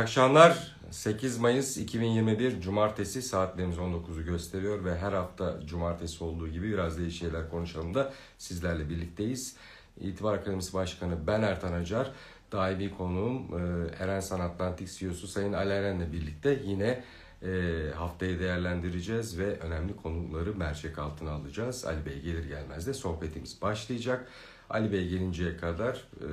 [0.00, 0.76] akşamlar.
[0.90, 7.20] 8 Mayıs 2021 Cumartesi saatlerimiz 19'u gösteriyor ve her hafta Cumartesi olduğu gibi biraz değişik
[7.20, 9.56] şeyler konuşalım da sizlerle birlikteyiz.
[10.00, 12.10] İtibar Akademisi Başkanı ben Ertan Acar,
[12.52, 17.04] daimi konuğum e, Eren San Atlantik CEO'su Sayın Ali Eren'le birlikte yine
[17.42, 17.50] e,
[17.94, 21.84] haftayı değerlendireceğiz ve önemli konuları mercek altına alacağız.
[21.84, 24.28] Ali Bey gelir gelmez de sohbetimiz başlayacak.
[24.70, 26.28] Ali Bey gelinceye kadar e,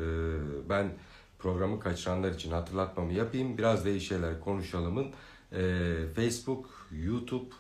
[0.70, 0.92] ben
[1.40, 3.58] programı kaçıranlar için hatırlatmamı yapayım.
[3.58, 5.08] Biraz değişik şeyler konuşalımın
[5.52, 5.84] e,
[6.16, 7.56] Facebook, YouTube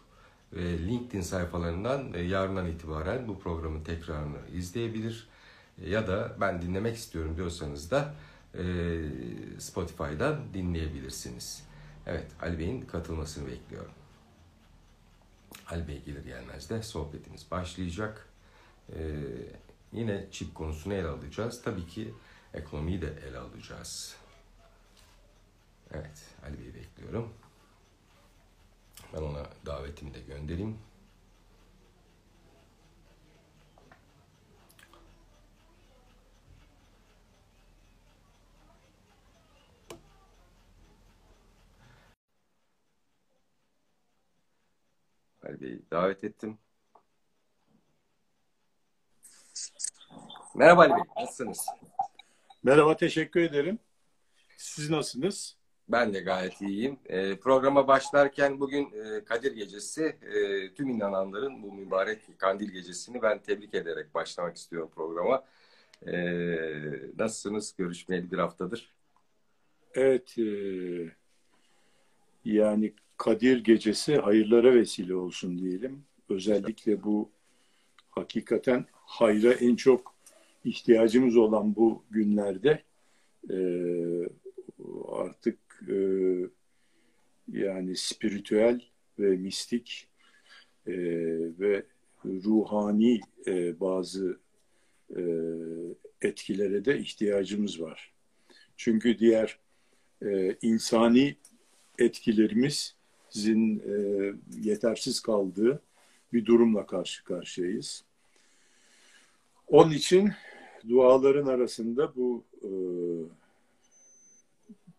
[0.53, 5.27] ve LinkedIn sayfalarından e, yarından itibaren bu programın tekrarını izleyebilir.
[5.81, 8.13] E, ya da ben dinlemek istiyorum diyorsanız da
[8.53, 8.63] e,
[9.59, 11.63] Spotify'dan dinleyebilirsiniz.
[12.05, 13.91] Evet, Ali Bey'in katılmasını bekliyorum.
[15.69, 18.27] Ali Bey gelir gelmez de sohbetimiz başlayacak.
[18.93, 18.99] Ee,
[19.93, 21.61] yine çip konusunu ele alacağız.
[21.61, 22.13] Tabii ki
[22.57, 24.17] ekonomiyi de ele alacağız.
[25.91, 27.33] Evet, Ali Bey'i bekliyorum.
[29.13, 30.79] Ben ona davetimi de göndereyim.
[45.43, 46.57] Ali Bey'i davet ettim.
[50.55, 51.67] Merhaba Ali Bey, nasılsınız?
[52.63, 53.79] Merhaba, teşekkür ederim.
[54.57, 55.57] Siz nasılsınız?
[55.89, 56.99] Ben de gayet iyiyim.
[57.05, 63.39] E, programa başlarken bugün e, Kadir Gecesi, e, tüm inananların bu mübarek Kandil Gecesi'ni ben
[63.39, 65.43] tebrik ederek başlamak istiyorum programa.
[66.07, 66.15] E,
[67.17, 67.75] nasılsınız?
[67.77, 68.93] Görüşmeyeli bir haftadır.
[69.93, 70.45] Evet, e,
[72.45, 76.03] yani Kadir Gecesi hayırlara vesile olsun diyelim.
[76.29, 77.29] Özellikle bu
[78.09, 80.16] hakikaten hayra en çok
[80.63, 82.83] ihtiyacımız olan bu günlerde
[83.49, 83.59] e,
[85.11, 85.59] artık
[85.89, 85.97] e,
[87.51, 88.81] yani spiritüel
[89.19, 90.07] ve mistik
[90.87, 90.93] e,
[91.59, 91.85] ve
[92.25, 94.39] ruhani e, bazı
[95.17, 95.21] e,
[96.21, 98.13] etkilere de ihtiyacımız var.
[98.77, 99.59] Çünkü diğer
[100.25, 101.35] e, insani
[101.99, 105.81] etkilerimizin e, yetersiz kaldığı
[106.33, 108.03] bir durumla karşı karşıyayız.
[109.67, 110.31] Onun için
[110.89, 112.69] duaların arasında bu e,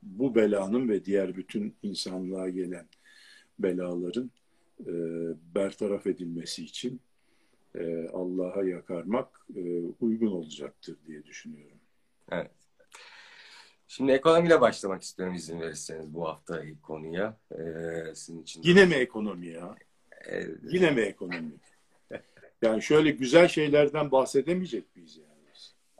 [0.03, 2.87] bu belanın ve diğer bütün insanlığa gelen
[3.59, 4.31] belaların
[4.81, 4.93] e,
[5.55, 7.01] bertaraf edilmesi için
[7.75, 11.79] e, Allah'a yakarmak e, uygun olacaktır diye düşünüyorum.
[12.31, 12.51] Evet.
[13.89, 17.37] Şimdi ekonomiyle başlamak istiyorum izin verirseniz bu hafta ilk konuya.
[17.53, 19.77] Ee, sizin için Yine mi ekonomi ya?
[20.31, 21.53] Ee, Yine mi ekonomi?
[22.63, 25.28] Yani şöyle güzel şeylerden bahsedemeyecek miyiz yani?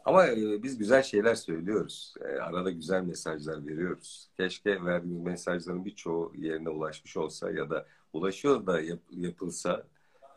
[0.09, 2.13] Ama e, biz güzel şeyler söylüyoruz.
[2.21, 4.29] E, arada güzel mesajlar veriyoruz.
[4.37, 9.83] Keşke verdiğimiz mesajların birçoğu yerine ulaşmış olsa ya da ulaşıyor da yap, yapılsa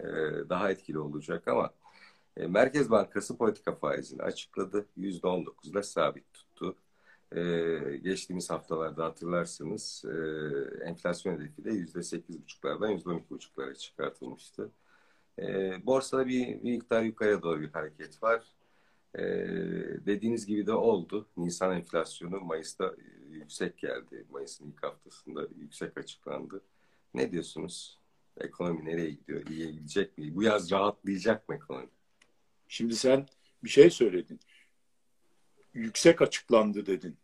[0.00, 0.04] e,
[0.48, 1.70] daha etkili olacak ama
[2.36, 4.86] Merkez Bankası politika faizini açıkladı.
[4.98, 6.76] %19'da sabit tuttu.
[8.02, 10.04] Geçtiğimiz haftalarda hatırlarsınız
[10.84, 14.70] enflasyon hedefi de %8,5'lardan %12,5'lara çıkartılmıştı.
[15.86, 18.42] Borsada bir miktar yukarıya doğru bir hareket var.
[19.18, 19.22] Ee,
[20.06, 21.28] dediğiniz gibi de oldu.
[21.36, 22.94] Nisan enflasyonu Mayıs'ta
[23.30, 24.26] yüksek geldi.
[24.30, 26.60] Mayıs'ın ilk haftasında yüksek açıklandı.
[27.14, 27.98] Ne diyorsunuz?
[28.40, 29.46] Ekonomi nereye gidiyor?
[29.46, 30.34] İyiye gidecek mi?
[30.34, 31.88] Bu yaz rahatlayacak mı ekonomi?
[32.68, 33.26] Şimdi sen
[33.64, 34.40] bir şey söyledin.
[35.74, 37.16] Yüksek açıklandı dedin.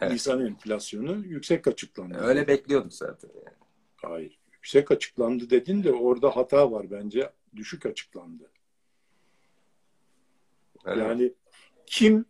[0.00, 0.12] Evet.
[0.12, 2.18] Nisan enflasyonu yüksek açıklandı.
[2.18, 3.56] Öyle bekliyorduk zaten yani.
[3.96, 4.38] Hayır.
[4.52, 7.32] Yüksek açıklandı dedin de orada hata var bence.
[7.56, 8.51] Düşük açıklandı.
[10.86, 10.98] Evet.
[10.98, 11.32] Yani
[11.86, 12.24] kim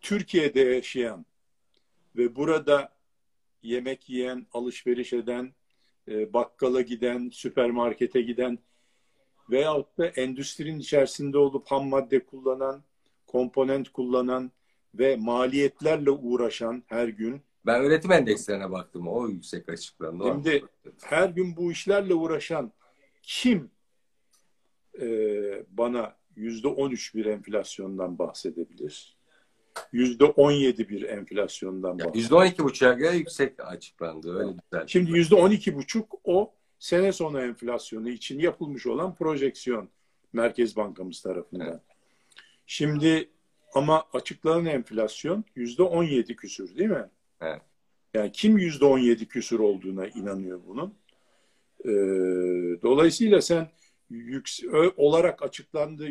[0.00, 1.26] Türkiye'de yaşayan
[2.16, 2.92] ve burada
[3.62, 5.54] yemek yiyen, alışveriş eden,
[6.08, 8.58] e, bakkala giden, süpermarkete giden
[9.50, 12.84] veyahut da endüstrinin içerisinde olup ham madde kullanan,
[13.26, 14.52] komponent kullanan
[14.94, 17.42] ve maliyetlerle uğraşan her gün.
[17.66, 19.08] Ben üretim endekslerine baktım.
[19.08, 20.24] O yüksek açıklandı.
[20.24, 20.64] Şimdi
[21.02, 22.72] her gün bu işlerle uğraşan
[23.22, 23.70] kim
[25.00, 25.06] e,
[25.70, 29.16] bana yüzde on üç bir enflasyondan bahsedebilir.
[29.92, 32.22] Yüzde on yedi bir enflasyondan bahsedebilir.
[32.22, 34.38] Yüzde on iki buçuğa göre yüksek açıklandı.
[34.38, 34.86] Öyle güzel.
[34.86, 39.88] Şimdi yüzde on iki buçuk o sene sonu enflasyonu için yapılmış olan projeksiyon
[40.32, 41.68] Merkez Bankamız tarafından.
[41.68, 41.80] Evet.
[42.66, 43.30] Şimdi
[43.74, 47.08] ama açıklanan enflasyon yüzde on yedi küsür değil mi?
[47.40, 47.62] Evet.
[48.14, 50.94] Yani kim yüzde on yedi küsür olduğuna inanıyor bunun?
[51.84, 51.88] Ee,
[52.82, 53.68] dolayısıyla sen
[54.10, 56.08] yüksek olarak açıklandı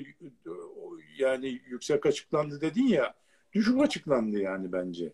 [1.18, 3.16] yani yüksek açıklandı dedin ya
[3.54, 5.14] düşük açıklandı yani bence.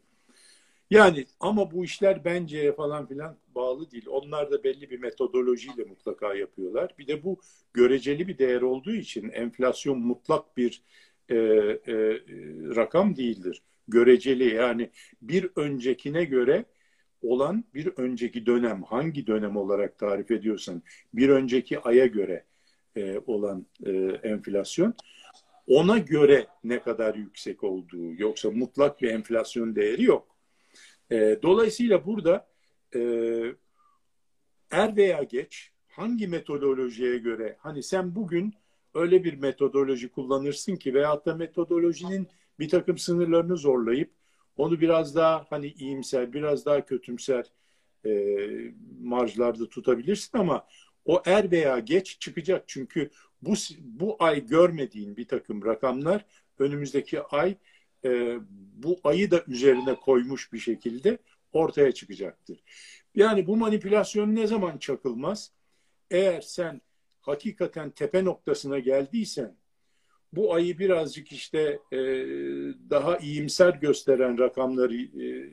[0.89, 4.06] Yani ama bu işler bence falan filan bağlı değil.
[4.07, 6.95] Onlar da belli bir metodolojiyle mutlaka yapıyorlar.
[7.00, 7.39] Bir de bu
[7.74, 10.81] göreceli bir değer olduğu için enflasyon mutlak bir
[11.29, 11.95] e, e,
[12.75, 13.62] rakam değildir.
[13.88, 14.89] Göreceli yani
[15.21, 16.65] bir öncekine göre
[17.21, 20.83] olan bir önceki dönem hangi dönem olarak tarif ediyorsan
[21.13, 22.45] bir önceki aya göre
[22.95, 23.92] e, olan e,
[24.24, 24.94] enflasyon
[25.68, 30.36] ona göre ne kadar yüksek olduğu yoksa mutlak bir enflasyon değeri yok.
[31.12, 32.48] E, dolayısıyla burada
[34.72, 38.54] er veya geç hangi metodolojiye göre hani sen bugün
[38.94, 42.28] öyle bir metodoloji kullanırsın ki veyahut da metodolojinin
[42.60, 44.12] bir takım sınırlarını zorlayıp
[44.57, 47.46] onu biraz daha hani iyimser, biraz daha kötümser
[48.06, 48.12] e,
[49.01, 50.68] marjlarda tutabilirsin ama
[51.05, 52.63] o er veya geç çıkacak.
[52.67, 53.09] Çünkü
[53.41, 56.25] bu bu ay görmediğin bir takım rakamlar
[56.59, 57.55] önümüzdeki ay
[58.05, 58.38] e,
[58.73, 61.17] bu ayı da üzerine koymuş bir şekilde
[61.53, 62.63] ortaya çıkacaktır.
[63.15, 65.51] Yani bu manipülasyon ne zaman çakılmaz?
[66.11, 66.81] Eğer sen
[67.21, 69.55] hakikaten tepe noktasına geldiysen
[70.33, 71.97] bu ayı birazcık işte e,
[72.89, 75.50] daha iyimser gösteren rakamları e,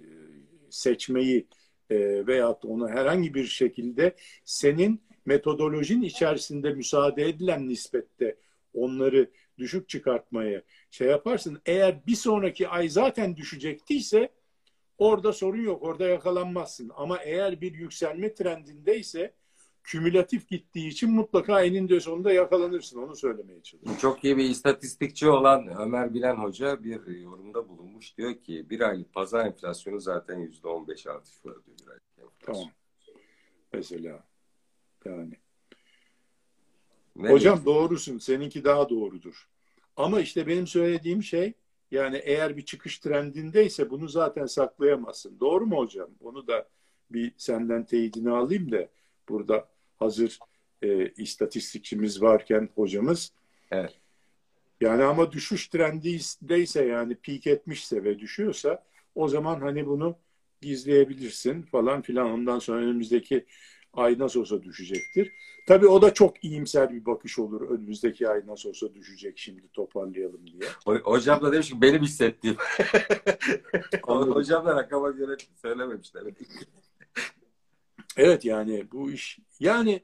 [0.70, 1.47] seçmeyi
[1.91, 4.14] e, veyahut onu herhangi bir şekilde
[4.44, 5.00] senin
[5.31, 8.37] metodolojin içerisinde müsaade edilen nispette
[8.75, 11.59] onları düşük çıkartmaya şey yaparsın.
[11.67, 14.29] Eğer bir sonraki ay zaten düşecektiyse
[14.99, 15.82] orada sorun yok.
[15.82, 16.91] Orada yakalanmazsın.
[16.97, 19.35] Ama eğer bir yükselme trendindeyse
[19.85, 23.03] kümülatif gittiği için mutlaka eninde sonunda yakalanırsın.
[23.03, 24.00] Onu söylemeye çalışıyorum.
[24.00, 28.19] Çok iyi bir istatistikçi olan Ömer Bilen Hoca bir yorumda bulunmuş.
[28.19, 32.03] Diyor ki bir aylık pazar enflasyonu zaten yüzde on beş artış var diyor bir aylık
[32.19, 32.55] enflasyon.
[32.55, 32.71] Tamam.
[33.73, 34.30] Mesela
[35.06, 35.32] yani.
[37.17, 38.19] Ne Hocam doğrusun.
[38.19, 39.49] Seninki daha doğrudur.
[39.97, 41.52] Ama işte benim söylediğim şey
[41.91, 45.41] yani eğer bir çıkış trendindeyse bunu zaten saklayamazsın.
[45.41, 46.11] Doğru mu hocam?
[46.20, 46.69] Onu da
[47.11, 48.88] bir senden teyidini alayım da
[49.29, 49.69] burada
[49.99, 50.38] hazır
[50.82, 53.32] e, istatistikçimiz varken hocamız.
[53.70, 53.94] Evet.
[54.81, 60.17] Yani ama düşüş trendindeyse yani peak etmişse ve düşüyorsa o zaman hani bunu
[60.61, 62.31] gizleyebilirsin falan filan.
[62.31, 63.47] Ondan sonra önümüzdeki
[63.95, 65.33] ay nasıl olsa düşecektir.
[65.67, 67.71] Tabii o da çok iyimser bir bakış olur.
[67.71, 70.71] Önümüzdeki ay nasıl olsa düşecek şimdi toparlayalım diye.
[70.85, 72.57] Hocam da demiş ki benim hissettiğim.
[74.03, 76.23] Hocam da rakama göre söylememişler.
[78.17, 80.03] Evet yani bu iş yani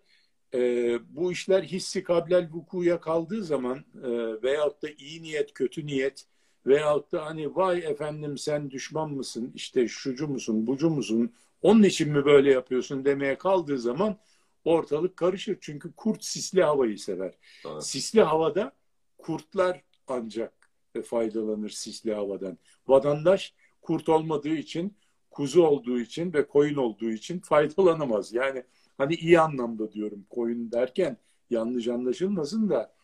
[0.55, 6.27] e, bu işler hissi kablel vukuya kaldığı zaman e, veyahut da iyi niyet kötü niyet
[6.67, 11.33] veyahut da hani vay efendim sen düşman mısın işte şucu musun bucu musun
[11.67, 14.17] onun için mi böyle yapıyorsun demeye kaldığı zaman
[14.65, 15.59] ortalık karışır.
[15.61, 17.35] Çünkü kurt sisli havayı sever.
[17.67, 17.85] Evet.
[17.85, 18.73] Sisli havada
[19.19, 20.71] kurtlar ancak
[21.05, 22.59] faydalanır sisli havadan.
[22.89, 24.97] Vatandaş kurt olmadığı için,
[25.31, 28.33] kuzu olduğu için ve koyun olduğu için faydalanamaz.
[28.33, 28.63] Yani
[28.99, 31.17] hani iyi anlamda diyorum koyun derken
[31.51, 32.95] yanlış anlaşılmasın da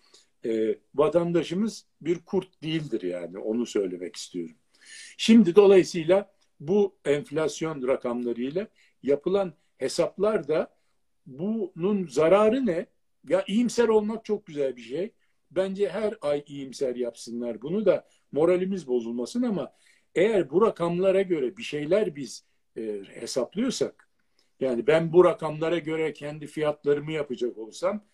[0.44, 4.56] e, vatandaşımız bir kurt değildir yani onu söylemek istiyorum.
[5.16, 6.32] Şimdi dolayısıyla
[6.68, 8.68] bu enflasyon rakamlarıyla
[9.02, 10.74] yapılan hesaplar da
[11.26, 12.86] bunun zararı ne?
[13.28, 15.12] Ya iyimser olmak çok güzel bir şey.
[15.50, 19.72] Bence her ay iyimser yapsınlar bunu da moralimiz bozulmasın ama
[20.14, 22.44] eğer bu rakamlara göre bir şeyler biz
[22.76, 24.08] e, hesaplıyorsak
[24.60, 28.04] yani ben bu rakamlara göre kendi fiyatlarımı yapacak olsam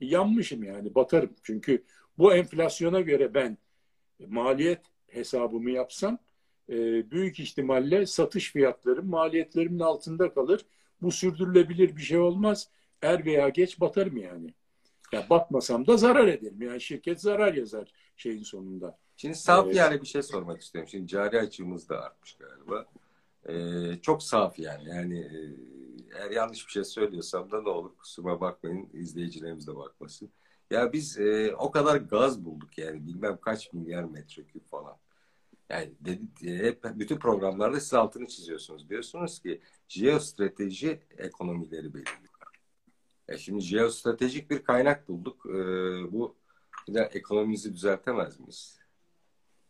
[0.00, 1.34] yanmışım yani batarım.
[1.42, 1.84] Çünkü
[2.18, 3.58] bu enflasyona göre ben
[4.26, 6.18] maliyet hesabımı yapsam
[6.72, 10.66] e, büyük ihtimalle satış fiyatlarım maliyetlerimin altında kalır.
[11.02, 12.68] Bu sürdürülebilir bir şey olmaz.
[13.02, 14.54] Er veya geç batarım yani.
[15.12, 16.62] Ya batmasam da zarar ederim.
[16.62, 18.98] Yani şirket zarar yazar şeyin sonunda.
[19.16, 19.76] Şimdi saf Evet.
[19.76, 20.88] yani bir şey sormak istiyorum.
[20.90, 22.86] Şimdi cari açığımız da artmış galiba.
[23.48, 24.88] Ee, çok saf yani.
[24.88, 25.38] Yani e,
[26.18, 28.88] eğer yanlış bir şey söylüyorsam da ne olur kusuruma bakmayın.
[28.92, 30.30] izleyicilerimiz de bakmasın.
[30.70, 34.96] Ya biz e, o kadar gaz bulduk yani bilmem kaç milyar metreküp falan.
[35.70, 38.88] Yani dedi, e, hep bütün programlarda siz altını çiziyorsunuz.
[38.88, 42.32] Diyorsunuz ki jeostrateji ekonomileri belirliyor.
[43.28, 45.46] E şimdi jeostratejik bir kaynak bulduk.
[45.46, 45.52] E,
[46.12, 46.36] bu
[46.88, 48.78] bir de ekonomimizi düzeltemez miyiz?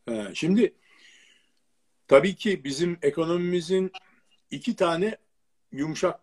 [0.08, 0.74] Ha, şimdi
[2.08, 3.92] tabii ki bizim ekonomimizin
[4.50, 5.16] iki tane
[5.72, 6.20] yumuşak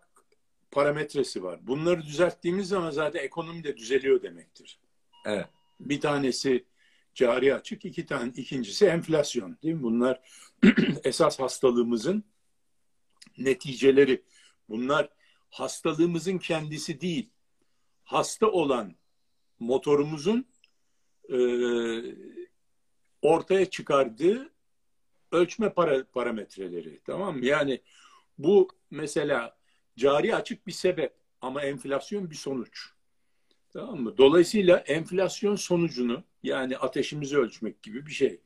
[0.70, 1.66] parametresi var.
[1.66, 4.78] Bunları düzelttiğimiz zaman zaten ekonomi de düzeliyor demektir.
[5.26, 5.46] Evet.
[5.80, 6.64] Bir tanesi
[7.14, 9.58] cari açık, iki tane ikincisi enflasyon.
[9.62, 9.82] Değil mi?
[9.82, 10.20] Bunlar
[11.04, 12.24] esas hastalığımızın
[13.38, 14.24] neticeleri.
[14.68, 15.08] Bunlar
[15.50, 17.30] hastalığımızın kendisi değil.
[18.04, 18.94] Hasta olan
[19.60, 20.46] motorumuzun
[21.28, 21.38] e,
[23.22, 24.52] ortaya çıkardığı
[25.32, 27.46] ölçme para, parametreleri tamam mı?
[27.46, 27.80] Yani
[28.38, 29.58] bu mesela
[29.96, 32.90] cari açık bir sebep ama enflasyon bir sonuç.
[33.72, 34.18] Tamam mı?
[34.18, 38.40] Dolayısıyla enflasyon sonucunu yani ateşimizi ölçmek gibi bir şey.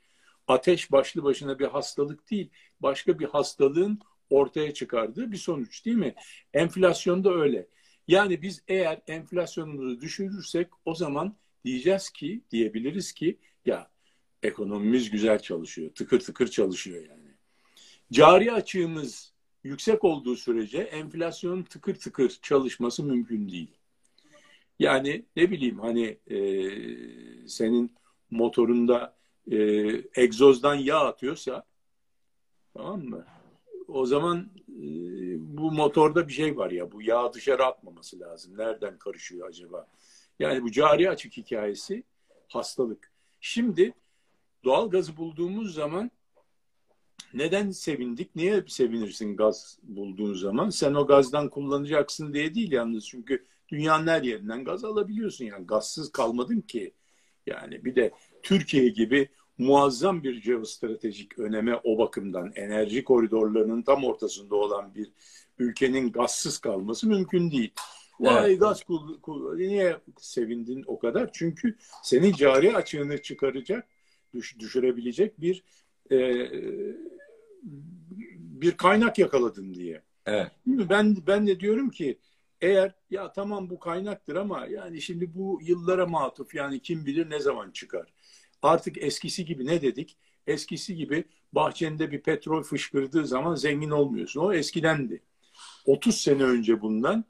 [0.49, 6.15] Ateş başlı başına bir hastalık değil, başka bir hastalığın ortaya çıkardığı bir sonuç değil mi?
[6.55, 7.67] Enflasyon da öyle.
[8.09, 13.91] Yani biz eğer enflasyonumuzu düşürürsek o zaman diyeceğiz ki, diyebiliriz ki ya
[14.43, 17.35] ekonomimiz güzel çalışıyor, tıkır tıkır çalışıyor yani.
[18.13, 19.33] Cari açığımız
[19.65, 23.71] yüksek olduğu sürece enflasyonun tıkır tıkır çalışması mümkün değil.
[24.79, 26.39] Yani ne bileyim hani e,
[27.49, 27.95] senin
[28.31, 29.17] motorunda
[29.51, 29.57] e,
[30.17, 31.65] egzozdan yağ atıyorsa
[32.75, 33.27] tamam mı?
[33.89, 34.83] O zaman e,
[35.39, 38.59] bu motorda bir şey var ya bu yağ dışarı atmaması lazım.
[38.59, 39.87] Nereden karışıyor acaba?
[40.39, 42.03] Yani bu cari açık hikayesi
[42.49, 43.13] hastalık.
[43.41, 43.95] Şimdi
[44.65, 46.11] doğal gazı bulduğumuz zaman
[47.35, 48.37] neden sevindik?
[48.37, 50.71] Niye sevinirsin gaz bulduğun zaman?
[50.71, 53.09] Sen o gazdan kullanacaksın diye değil yalnız.
[53.09, 55.45] Çünkü dünyanın her yerinden gaz alabiliyorsun.
[55.45, 56.95] Yani gazsız kalmadın ki.
[57.47, 59.29] Yani bir de Türkiye gibi
[59.59, 65.13] muazzam bir jeostratejik öneme o bakımdan enerji koridorlarının tam ortasında olan bir
[65.59, 67.73] ülkenin gazsız kalması mümkün değil.
[68.21, 68.61] Vay evet.
[68.61, 71.31] gaz kul, kul, niye sevindin o kadar?
[71.33, 73.89] Çünkü senin cari açığını çıkaracak,
[74.35, 75.63] düş, düşürebilecek bir
[76.11, 76.49] e,
[78.39, 80.03] bir kaynak yakaladın diye.
[80.27, 80.53] Evet.
[80.67, 82.19] Ben ben de diyorum ki
[82.65, 87.41] eğer ya tamam bu kaynaktır ama yani şimdi bu yıllara matuf yani kim bilir ne
[87.41, 88.13] zaman çıkar.
[88.63, 90.17] Artık eskisi gibi ne dedik?
[90.47, 94.41] Eskisi gibi bahçende bir petrol fışkırdığı zaman zengin olmuyorsun.
[94.41, 95.23] O eskidendi.
[95.87, 97.25] 30 sene önce bundan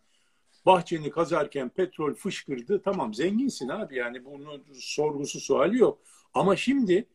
[0.67, 2.83] bahçeni kazarken petrol fışkırdı.
[2.83, 5.99] Tamam zenginsin abi yani bunun sorgusu suali yok.
[6.35, 7.09] Ama şimdi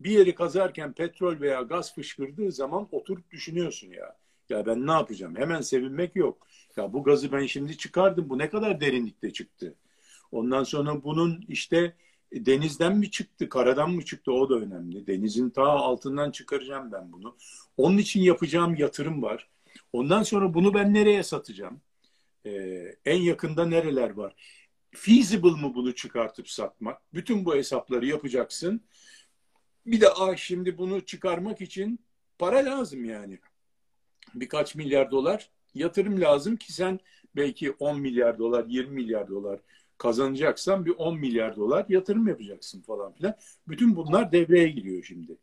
[0.00, 4.16] bir yeri kazarken petrol veya gaz fışkırdığı zaman oturup düşünüyorsun ya.
[4.48, 5.36] Ya ben ne yapacağım?
[5.36, 6.46] Hemen sevinmek yok.
[6.76, 8.28] Ya bu gazı ben şimdi çıkardım.
[8.30, 9.74] Bu ne kadar derinlikte çıktı?
[10.32, 11.94] Ondan sonra bunun işte
[12.32, 15.06] denizden mi çıktı, karadan mı çıktı o da önemli.
[15.06, 17.36] Denizin ta altından çıkaracağım ben bunu.
[17.76, 19.48] Onun için yapacağım yatırım var.
[19.92, 21.80] Ondan sonra bunu ben nereye satacağım?
[22.46, 24.34] Ee, en yakında nereler var?
[24.90, 27.14] Feasible mı bunu çıkartıp satmak?
[27.14, 28.80] Bütün bu hesapları yapacaksın.
[29.86, 32.00] Bir de ah şimdi bunu çıkarmak için
[32.38, 33.38] para lazım yani.
[34.34, 37.00] Birkaç milyar dolar yatırım lazım ki sen
[37.36, 39.60] belki 10 milyar dolar, 20 milyar dolar
[39.98, 43.34] kazanacaksan bir 10 milyar dolar yatırım yapacaksın falan filan.
[43.68, 45.36] Bütün bunlar devreye giriyor şimdi.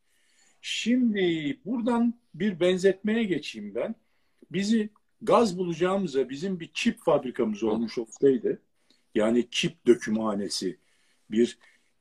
[0.61, 3.95] Şimdi buradan bir benzetmeye geçeyim ben.
[4.51, 4.89] Bizi
[5.21, 8.61] gaz bulacağımıza bizim bir çip fabrikamız olmuş olsaydı
[9.15, 10.77] yani çip dökümhanesi
[11.31, 11.57] bir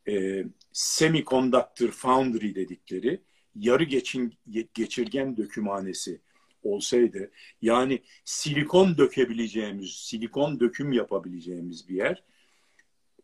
[0.09, 3.21] e, semiconductor foundry dedikleri
[3.54, 4.35] yarı geçin,
[4.75, 6.21] geçirgen dökümhanesi
[6.66, 7.30] olsaydı
[7.62, 12.23] yani silikon dökebileceğimiz, silikon döküm yapabileceğimiz bir yer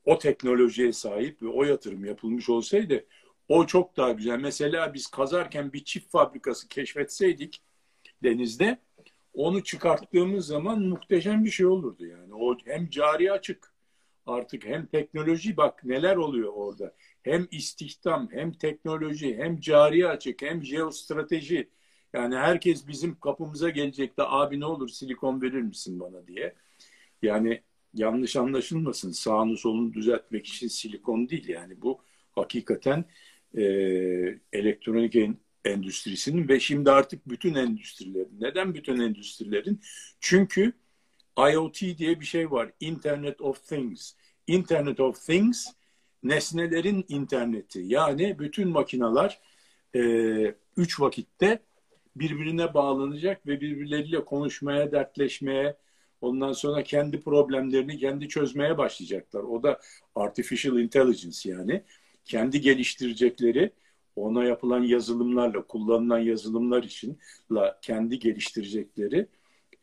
[0.05, 3.05] o teknolojiye sahip ve o yatırım yapılmış olsaydı
[3.49, 4.39] o çok daha güzel.
[4.39, 7.63] Mesela biz kazarken bir çift fabrikası keşfetseydik
[8.23, 8.79] denizde
[9.35, 12.35] onu çıkarttığımız zaman muhteşem bir şey olurdu yani.
[12.35, 13.73] O hem cari açık
[14.27, 16.95] artık hem teknoloji bak neler oluyor orada.
[17.23, 21.69] Hem istihdam hem teknoloji hem cari açık hem jeostrateji.
[22.13, 26.55] Yani herkes bizim kapımıza gelecek de abi ne olur silikon verir misin bana diye.
[27.23, 27.63] Yani
[27.95, 32.01] yanlış anlaşılmasın sağını solunu düzeltmek için silikon değil yani bu
[32.33, 33.05] hakikaten
[33.57, 33.63] e,
[34.53, 38.41] elektronik en, endüstrisinin ve şimdi artık bütün endüstrilerin.
[38.41, 39.81] Neden bütün endüstrilerin?
[40.21, 40.73] Çünkü
[41.39, 42.71] IoT diye bir şey var.
[42.81, 44.13] Internet of Things.
[44.47, 45.67] Internet of Things
[46.23, 47.81] nesnelerin interneti.
[47.87, 49.41] Yani bütün makineler
[49.95, 50.01] e,
[50.77, 51.63] üç vakitte
[52.17, 55.77] birbirine bağlanacak ve birbirleriyle konuşmaya, dertleşmeye,
[56.21, 59.43] ondan sonra kendi problemlerini kendi çözmeye başlayacaklar.
[59.43, 59.81] O da
[60.15, 61.83] artificial intelligence yani.
[62.25, 63.73] Kendi geliştirecekleri
[64.17, 67.19] ona yapılan yazılımlarla, kullanılan yazılımlar için
[67.53, 69.27] la kendi geliştirecekleri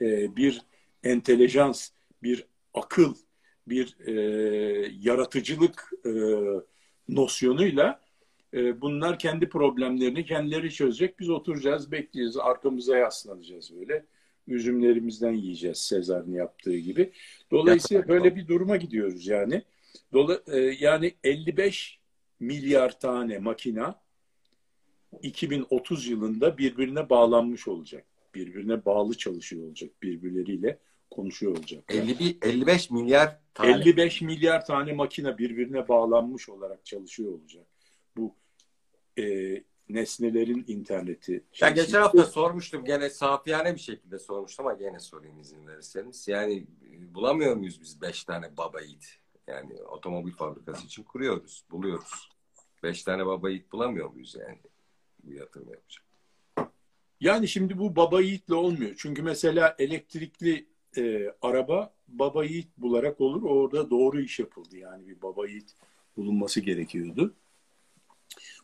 [0.02, 0.62] e, bir
[1.04, 1.90] entelijans,
[2.24, 3.16] bir akıl,
[3.68, 4.12] bir e,
[5.00, 6.12] yaratıcılık e,
[7.10, 8.02] nosyonuyla
[8.54, 11.20] e, bunlar kendi problemlerini kendileri çözecek.
[11.20, 14.06] Biz oturacağız, bekleyeceğiz, arkamıza yaslanacağız böyle.
[14.48, 17.12] Üzümlerimizden yiyeceğiz Sezar'ın yaptığı gibi.
[17.52, 19.64] Dolayısıyla böyle bir duruma gidiyoruz yani.
[20.14, 22.00] Dola, e, yani 55
[22.40, 24.02] milyar tane makina
[25.22, 28.06] 2030 yılında birbirine bağlanmış olacak.
[28.36, 29.90] Birbirine bağlı çalışıyor olacak.
[30.04, 30.80] Birbirleriyle
[31.12, 31.84] konuşuyor olacak.
[31.88, 33.72] 51, 55 milyar tane.
[33.72, 37.66] 55 milyar tane makine birbirine bağlanmış olarak çalışıyor olacak.
[38.20, 38.36] Bu
[39.22, 39.24] e,
[39.90, 41.44] nesnelerin interneti.
[41.62, 46.28] Ya geçen hafta sormuştum gene safiyane bir şekilde sormuştum ama gene sorayım izin verirseniz.
[46.28, 49.20] Yani e, bulamıyor muyuz biz beş tane baba yiğit?
[49.48, 52.30] Yani otomobil fabrikası için kuruyoruz, buluyoruz.
[52.84, 54.58] Beş tane baba yiğit bulamıyor muyuz yani
[55.24, 56.04] bu yatırım yapacak?
[57.22, 58.96] Yani şimdi bu baba yiğitle olmuyor.
[58.98, 63.44] Çünkü mesela elektrikli e, araba baba yiğit bularak olur.
[63.44, 64.78] Orada doğru iş yapıldı.
[64.78, 65.76] Yani bir baba yiğit
[66.18, 67.34] bulunması gerekiyordu.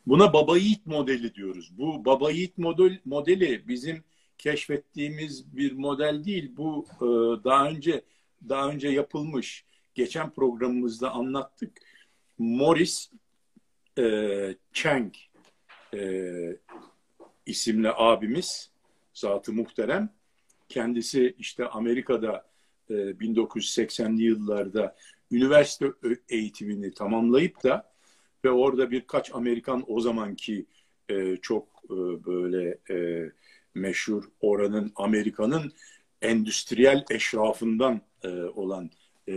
[0.08, 1.78] Buna baba yiğit modeli diyoruz.
[1.78, 4.04] Bu baba yiğit model, modeli bizim
[4.38, 6.52] keşfettiğimiz bir model değil.
[6.58, 7.06] Bu e,
[7.44, 8.02] daha önce
[8.50, 9.66] daha önce yapılmış.
[9.94, 11.82] Geçen programımızda anlattık.
[12.38, 13.12] Morris
[13.98, 15.14] e, Chang
[15.94, 16.32] e,
[17.46, 18.72] isimli abimiz
[19.14, 20.10] zatı muhterem.
[20.70, 22.46] Kendisi işte Amerika'da
[22.90, 24.96] e, 1980'li yıllarda
[25.32, 25.92] üniversite
[26.30, 27.95] eğitimini tamamlayıp da
[28.46, 30.66] ve orada birkaç Amerikan o zamanki
[31.10, 33.30] e, çok e, böyle e,
[33.75, 35.74] meşhur oranın Amerika'nın
[36.22, 38.90] endüstriyel eşrafından e, olan
[39.30, 39.34] e,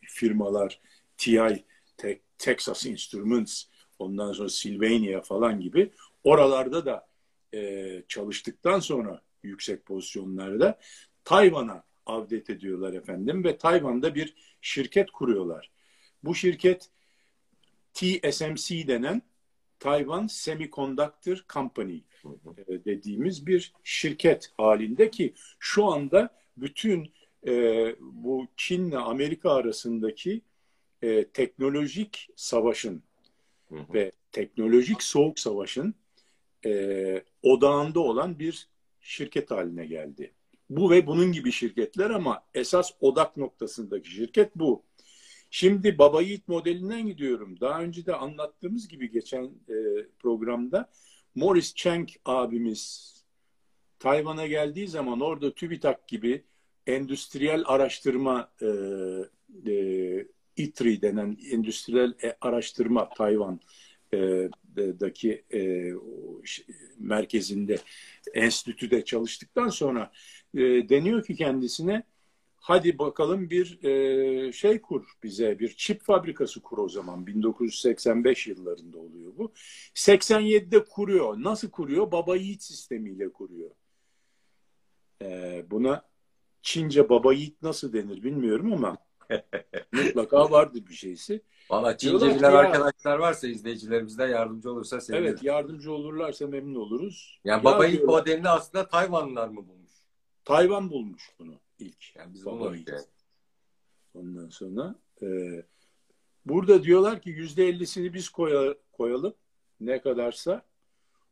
[0.00, 0.80] firmalar
[1.16, 1.64] TI,
[1.96, 3.64] Te- Texas Instruments,
[3.98, 5.90] ondan sonra Sylvania falan gibi
[6.24, 7.06] oralarda da
[7.54, 10.78] e, çalıştıktan sonra yüksek pozisyonlarda
[11.24, 15.70] Tayvan'a avdet ediyorlar efendim ve Tayvan'da bir şirket kuruyorlar.
[16.24, 16.90] Bu şirket
[17.94, 19.22] TSMC denen
[19.78, 22.00] Taiwan Semiconductor Company
[22.68, 27.12] e, dediğimiz bir şirket halinde ki şu anda bütün
[27.46, 27.52] e,
[28.00, 30.42] bu Çin'le Amerika arasındaki
[31.02, 33.02] e, teknolojik savaşın
[33.68, 33.94] Hı hı.
[33.94, 35.94] ve teknolojik soğuk savaşın
[36.66, 38.68] e, odağında olan bir
[39.00, 40.32] şirket haline geldi.
[40.70, 44.82] Bu ve bunun gibi şirketler ama esas odak noktasındaki şirket bu.
[45.50, 47.60] Şimdi Baba Yiğit modelinden gidiyorum.
[47.60, 49.74] Daha önce de anlattığımız gibi geçen e,
[50.18, 50.90] programda
[51.34, 53.14] Morris Chang abimiz
[53.98, 56.44] Tayvan'a geldiği zaman orada TÜBİTAK gibi
[56.86, 58.66] endüstriyel araştırma e,
[59.72, 63.60] e, ITRI denen endüstriyel e, araştırma Tayvan
[64.14, 64.18] e,
[64.76, 65.92] daki e,
[66.98, 67.78] merkezinde
[68.34, 70.12] enstitüde çalıştıktan sonra
[70.54, 72.02] e, deniyor ki kendisine
[72.60, 77.26] hadi bakalım bir e, şey kur bize bir çip fabrikası kur o zaman.
[77.26, 79.52] 1985 yıllarında oluyor bu.
[79.94, 81.36] 87'de kuruyor.
[81.38, 82.12] Nasıl kuruyor?
[82.12, 83.70] Baba yiğit sistemiyle kuruyor.
[85.22, 86.10] E, buna
[86.62, 88.96] Çince baba yiğit nasıl denir bilmiyorum ama
[89.92, 91.42] mutlaka vardır bir şeysi.
[91.70, 95.26] Valla Çince bilen ya- arkadaşlar varsa izleyicilerimizden yardımcı olursa sevinirim.
[95.28, 97.40] evet yardımcı olurlarsa memnun oluruz.
[97.44, 99.90] Yani Ya baba yiğit diyorlar, modelini aslında Tayvanlılar mı bulmuş?
[100.44, 102.84] Tayvan bulmuş bunu ilk Yani biz Baba yani.
[104.14, 105.26] Ondan sonra e,
[106.46, 109.34] burada diyorlar ki yüzde ellisini biz koya- koyalım
[109.80, 110.62] ne kadarsa.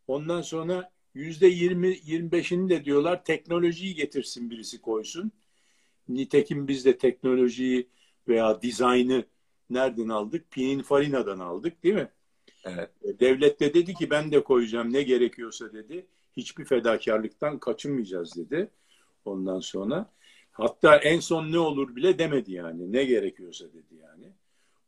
[0.06, 5.32] Ondan sonra yüzde yirmi, yirmi beşini de diyorlar teknolojiyi getirsin birisi koysun.
[6.08, 7.88] Nitekim biz de teknolojiyi
[8.28, 9.24] veya dizaynı
[9.70, 10.50] nereden aldık?
[10.50, 12.08] Pininfarina'dan aldık değil mi?
[12.64, 12.90] Evet.
[13.02, 16.06] E, Devlet de dedi ki ben de koyacağım ne gerekiyorsa dedi.
[16.36, 18.70] Hiçbir fedakarlıktan kaçınmayacağız dedi.
[19.24, 20.10] Ondan sonra
[20.58, 22.92] hatta en son ne olur bile demedi yani.
[22.92, 24.32] Ne gerekiyorsa dedi yani.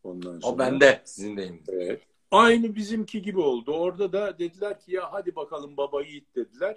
[0.05, 0.55] Ondan sonra.
[0.55, 1.03] O bende.
[1.05, 1.63] Sizin deyim.
[1.69, 2.03] Evet.
[2.31, 3.73] Aynı bizimki gibi oldu.
[3.73, 6.77] Orada da dediler ki ya hadi bakalım baba yiğit dediler.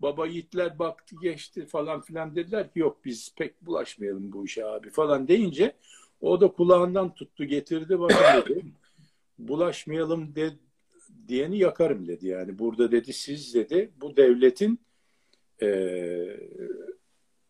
[0.00, 4.90] Baba yiğitler baktı geçti falan filan dediler ki yok biz pek bulaşmayalım bu işe abi
[4.90, 5.76] falan deyince
[6.20, 8.64] o da kulağından tuttu getirdi bana dedi.
[9.38, 10.50] Bulaşmayalım de,
[11.28, 12.58] diyeni yakarım dedi yani.
[12.58, 14.80] Burada dedi siz dedi bu devletin
[15.62, 15.68] e,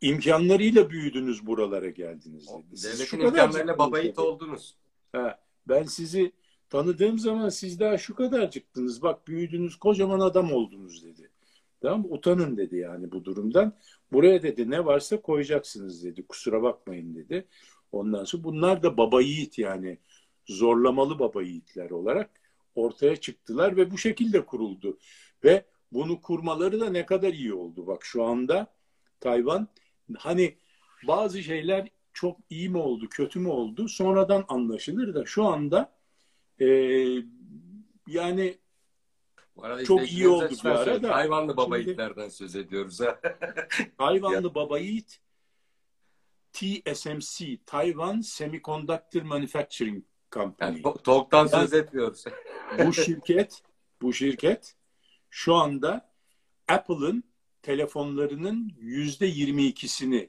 [0.00, 2.76] imkanlarıyla büyüdünüz buralara geldiniz O dedi.
[2.76, 4.20] Siz Devletin şu kadar imkanlarıyla ciddi baba yiğit dedi.
[4.20, 4.76] oldunuz.
[5.12, 6.32] Ha, ben sizi
[6.70, 9.02] tanıdığım zaman siz daha şu kadarcıktınız.
[9.02, 11.30] Bak büyüdünüz, kocaman adam oldunuz dedi.
[11.80, 12.06] Tamam?
[12.10, 13.72] Utanın dedi yani bu durumdan.
[14.12, 16.26] Buraya dedi ne varsa koyacaksınız dedi.
[16.26, 17.48] Kusura bakmayın dedi.
[17.92, 19.98] Ondan sonra bunlar da baba yiğit yani
[20.46, 22.30] zorlamalı baba yiğitler olarak
[22.74, 24.98] ortaya çıktılar ve bu şekilde kuruldu.
[25.44, 27.86] Ve bunu kurmaları da ne kadar iyi oldu.
[27.86, 28.66] Bak şu anda
[29.20, 29.68] Tayvan
[30.18, 30.58] hani
[31.06, 35.92] bazı şeyler çok iyi mi oldu, kötü mü oldu sonradan anlaşılır da şu anda
[36.60, 36.66] e,
[38.06, 38.58] yani
[39.56, 41.02] Bu arada Çok iyi oldu bir şunu ara söyleyeyim.
[41.02, 41.08] da.
[41.08, 43.00] Tayvanlı baba Şimdi- yiğitlerden söz ediyoruz.
[43.00, 43.20] ha.
[43.98, 45.20] Tayvanlı baba yiğit
[46.52, 50.68] TSMC, Taiwan Semiconductor Manufacturing Company.
[50.70, 52.24] Yani to- TOG'dan söz etmiyoruz.
[52.86, 53.62] bu şirket,
[54.02, 54.74] bu şirket
[55.30, 56.12] şu anda
[56.68, 57.24] Apple'ın
[57.66, 60.28] telefonlarının yüzde 22'sini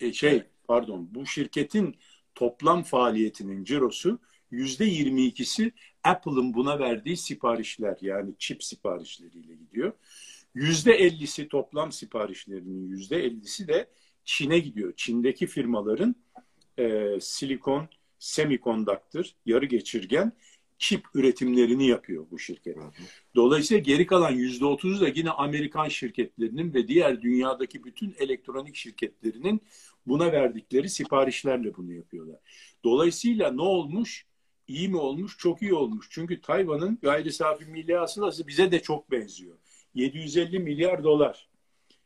[0.00, 1.96] e, şey pardon bu şirketin
[2.34, 4.18] toplam faaliyetinin cirosu
[4.50, 5.72] yüzde 22'si
[6.04, 9.92] Apple'ın buna verdiği siparişler yani çip siparişleriyle gidiyor.
[10.54, 13.88] Yüzde 50'si toplam siparişlerinin yüzde 50'si de
[14.24, 14.92] Çin'e gidiyor.
[14.96, 16.14] Çin'deki firmaların
[16.78, 20.32] e, silikon, semikondaktör, yarı geçirgen
[20.82, 22.76] çip üretimlerini yapıyor bu şirket.
[23.34, 29.60] Dolayısıyla geri kalan yüzde otuzu da yine Amerikan şirketlerinin ve diğer dünyadaki bütün elektronik şirketlerinin
[30.06, 32.36] buna verdikleri siparişlerle bunu yapıyorlar.
[32.84, 34.26] Dolayısıyla ne olmuş?
[34.68, 35.38] İyi mi olmuş?
[35.38, 36.06] Çok iyi olmuş.
[36.10, 39.58] Çünkü Tayvan'ın gayri safi milli hasılası bize de çok benziyor.
[39.94, 41.48] 750 milyar dolar.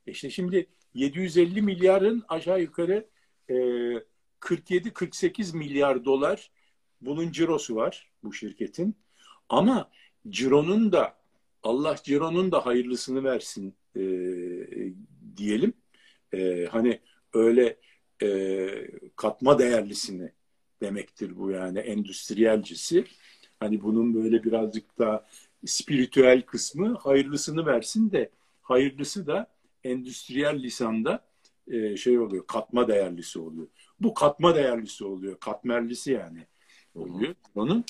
[0.06, 3.06] E İşte şimdi 750 milyarın aşağı yukarı
[3.50, 3.54] e,
[4.40, 6.50] 47-48 milyar dolar
[7.00, 8.96] bunun cirosu var bu şirketin.
[9.48, 9.90] Ama
[10.28, 11.16] cironun da
[11.62, 14.02] Allah cironun da hayırlısını versin e,
[15.36, 15.72] diyelim.
[16.34, 17.00] E, hani
[17.34, 17.76] öyle
[18.22, 18.68] e,
[19.16, 20.32] katma değerlisini
[20.82, 23.04] demektir bu yani endüstriyelcisi.
[23.60, 25.26] Hani bunun böyle birazcık da
[25.66, 28.30] spiritüel kısmı hayırlısını versin de
[28.62, 29.46] hayırlısı da
[29.84, 31.24] endüstriyel lisanda
[31.68, 33.66] e, şey oluyor katma değerlisi oluyor.
[34.00, 35.40] Bu katma değerlisi oluyor.
[35.40, 36.46] Katmerlisi yani
[36.96, 37.84] oluyor onun.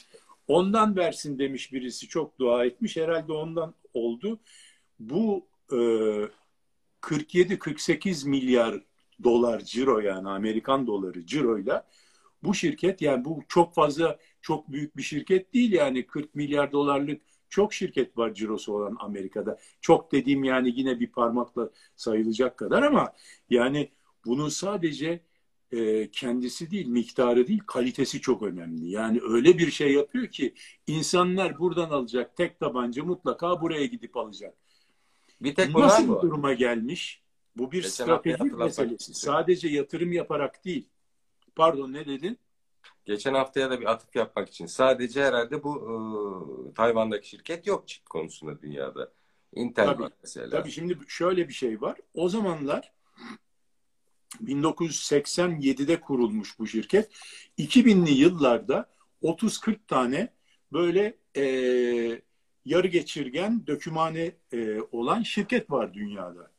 [0.48, 2.96] Ondan versin demiş birisi çok dua etmiş.
[2.96, 4.38] Herhalde ondan oldu.
[5.00, 5.76] Bu e,
[7.00, 8.80] 47-48 milyar
[9.24, 11.86] dolar ciro yani Amerikan doları ciroyla
[12.42, 17.22] bu şirket yani bu çok fazla çok büyük bir şirket değil yani 40 milyar dolarlık
[17.48, 19.58] çok şirket var cirosu olan Amerika'da.
[19.80, 23.12] Çok dediğim yani yine bir parmakla sayılacak kadar ama
[23.50, 23.90] yani
[24.26, 25.20] bunun sadece
[25.72, 28.90] e, kendisi değil, miktarı değil, kalitesi çok önemli.
[28.90, 30.54] Yani öyle bir şey yapıyor ki
[30.86, 34.54] insanlar buradan alacak tek tabanca mutlaka buraya gidip alacak.
[35.40, 36.22] Bir tek Nasıl bu.
[36.22, 37.22] duruma gelmiş?
[37.56, 39.14] Bu bir Geçen strateji meselesi.
[39.14, 40.88] Sadece yatırım yaparak değil.
[41.56, 42.38] Pardon ne dedin?
[43.04, 44.66] Geçen haftaya da bir atıf yapmak için.
[44.66, 45.76] Sadece herhalde bu
[46.70, 49.12] e, Tayvan'daki şirket yok çip konusunda dünyada.
[49.54, 50.50] Intel Tabii, mesela.
[50.50, 51.98] Tabii şimdi şöyle bir şey var.
[52.14, 52.92] O zamanlar
[54.44, 57.10] 1987'de kurulmuş bu şirket.
[57.58, 58.90] 2000'li yıllarda
[59.22, 60.32] 30-40 tane
[60.72, 61.42] böyle e,
[62.64, 66.50] yarı geçirgen dökümhane e, olan şirket var dünyada.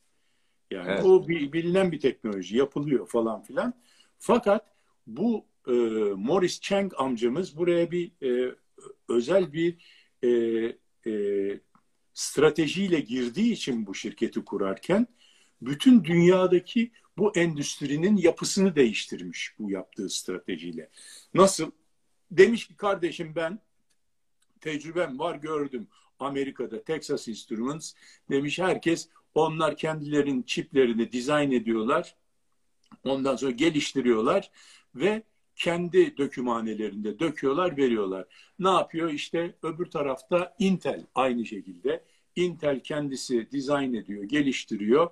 [0.72, 1.06] Yani Evet.
[1.06, 3.74] o bilinen bir teknoloji yapılıyor falan filan.
[4.20, 4.66] Fakat
[5.08, 5.72] bu e,
[6.16, 8.56] Morris Chang amcamız buraya bir e,
[9.10, 9.78] özel bir
[10.24, 10.30] e,
[11.12, 11.14] e,
[12.14, 15.08] stratejiyle girdiği için bu şirketi kurarken
[15.62, 20.90] bütün dünyadaki bu endüstrinin yapısını değiştirmiş bu yaptığı stratejiyle.
[21.34, 21.72] Nasıl?
[22.32, 23.60] Demiş ki kardeşim ben
[24.62, 25.88] tecrübem var gördüm.
[26.20, 27.94] Amerika'da Texas Instruments
[28.30, 32.16] demiş herkes onlar kendilerinin çiplerini dizayn ediyorlar.
[33.04, 34.52] Ondan sonra geliştiriyorlar
[34.96, 35.24] ve
[35.56, 38.26] kendi dökümhanelerinde döküyorlar, veriyorlar.
[38.60, 39.10] Ne yapıyor?
[39.12, 42.04] İşte öbür tarafta Intel aynı şekilde.
[42.36, 45.10] Intel kendisi dizayn ediyor, geliştiriyor.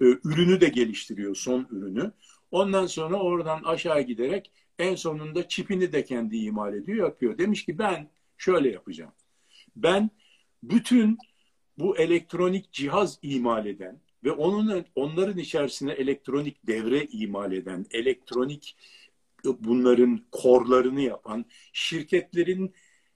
[0.00, 2.12] Ee, ürünü de geliştiriyor, son ürünü.
[2.50, 7.38] Ondan sonra oradan aşağı giderek en sonunda çipini de kendi imal ediyor, yapıyor.
[7.38, 9.12] Demiş ki ben şöyle yapacağım.
[9.76, 10.10] Ben
[10.62, 11.18] bütün
[11.78, 18.76] bu elektronik cihaz imal eden ve onun onların içerisine elektronik devre imal eden, elektronik
[19.44, 22.74] bunların korlarını yapan şirketlerin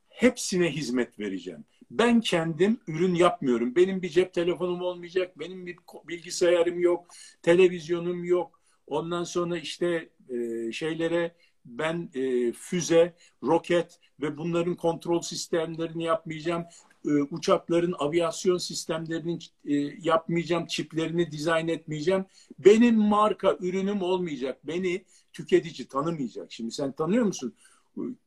[0.08, 1.64] hepsine hizmet vereceğim.
[1.98, 3.76] Ben kendim ürün yapmıyorum.
[3.76, 5.76] Benim bir cep telefonum olmayacak, benim bir
[6.08, 7.06] bilgisayarım yok,
[7.42, 8.60] televizyonum yok.
[8.86, 16.64] Ondan sonra işte e, şeylere ben e, füze, roket ve bunların kontrol sistemlerini yapmayacağım.
[17.06, 22.24] E, uçakların aviasyon sistemlerini e, yapmayacağım, çiplerini dizayn etmeyeceğim.
[22.58, 24.66] Benim marka ürünüm olmayacak.
[24.66, 26.52] Beni tüketici tanımayacak.
[26.52, 27.54] Şimdi sen tanıyor musun?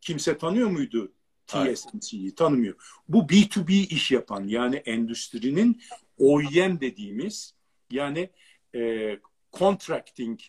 [0.01, 1.11] Kimse tanıyor muydu
[1.47, 2.35] TSMC'yi?
[2.35, 2.75] Tanımıyor.
[3.09, 5.81] Bu B2B iş yapan yani endüstrinin
[6.17, 7.53] OEM dediğimiz
[7.91, 8.29] yani
[8.75, 9.11] e,
[9.53, 10.39] contracting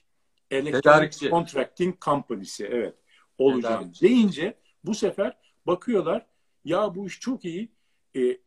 [0.51, 1.31] Tedarikçi.
[1.31, 2.95] contracting company'si evet
[3.39, 4.01] olacağım Tedarikçi.
[4.01, 4.55] deyince
[4.85, 6.27] bu sefer bakıyorlar
[6.65, 7.69] ya bu iş çok iyi
[8.15, 8.39] e, e,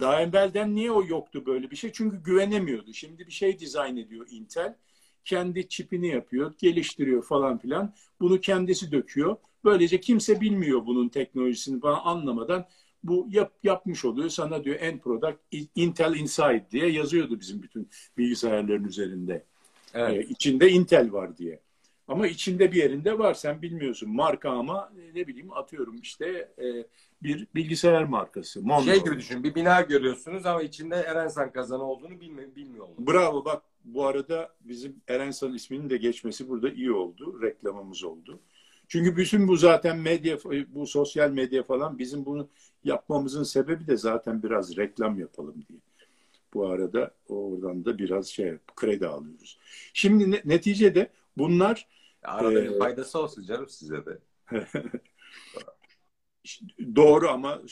[0.00, 1.92] daha evvelden niye o yoktu böyle bir şey?
[1.92, 2.92] Çünkü güvenemiyordu.
[2.92, 4.76] Şimdi bir şey dizayn ediyor Intel.
[5.24, 7.94] Kendi çipini yapıyor, geliştiriyor falan filan.
[8.20, 9.36] Bunu kendisi döküyor.
[9.64, 12.66] Böylece kimse bilmiyor bunun teknolojisini falan anlamadan
[13.04, 14.28] bu yap, yapmış oluyor.
[14.28, 15.38] Sana diyor end product
[15.74, 19.44] Intel Inside diye yazıyordu bizim bütün bilgisayarların üzerinde.
[19.94, 20.26] Evet.
[20.26, 21.60] Ee, içinde Intel var diye.
[22.08, 23.34] Ama içinde bir yerinde var.
[23.34, 24.10] Sen bilmiyorsun.
[24.10, 26.86] Marka ama e, ne bileyim atıyorum işte e,
[27.22, 28.62] bir bilgisayar markası.
[28.62, 28.90] Monzo.
[28.90, 29.44] Şey gibi düşün.
[29.44, 32.86] Bir bina görüyorsunuz ama içinde Erensan kazanı olduğunu bilmi bilmiyor.
[32.98, 37.42] Bravo bak bu arada bizim Erensan isminin de geçmesi burada iyi oldu.
[37.42, 38.40] Reklamımız oldu.
[38.88, 42.48] Çünkü bütün bu zaten medya, bu sosyal medya falan bizim bunu
[42.84, 45.78] yapmamızın sebebi de zaten biraz reklam yapalım diye.
[46.54, 49.58] Bu arada oradan da biraz şey kredi alıyoruz.
[49.92, 51.86] Şimdi ne, neticede bunlar
[52.22, 54.18] Arada bir faydası olsun canım size de.
[56.96, 57.62] doğru ama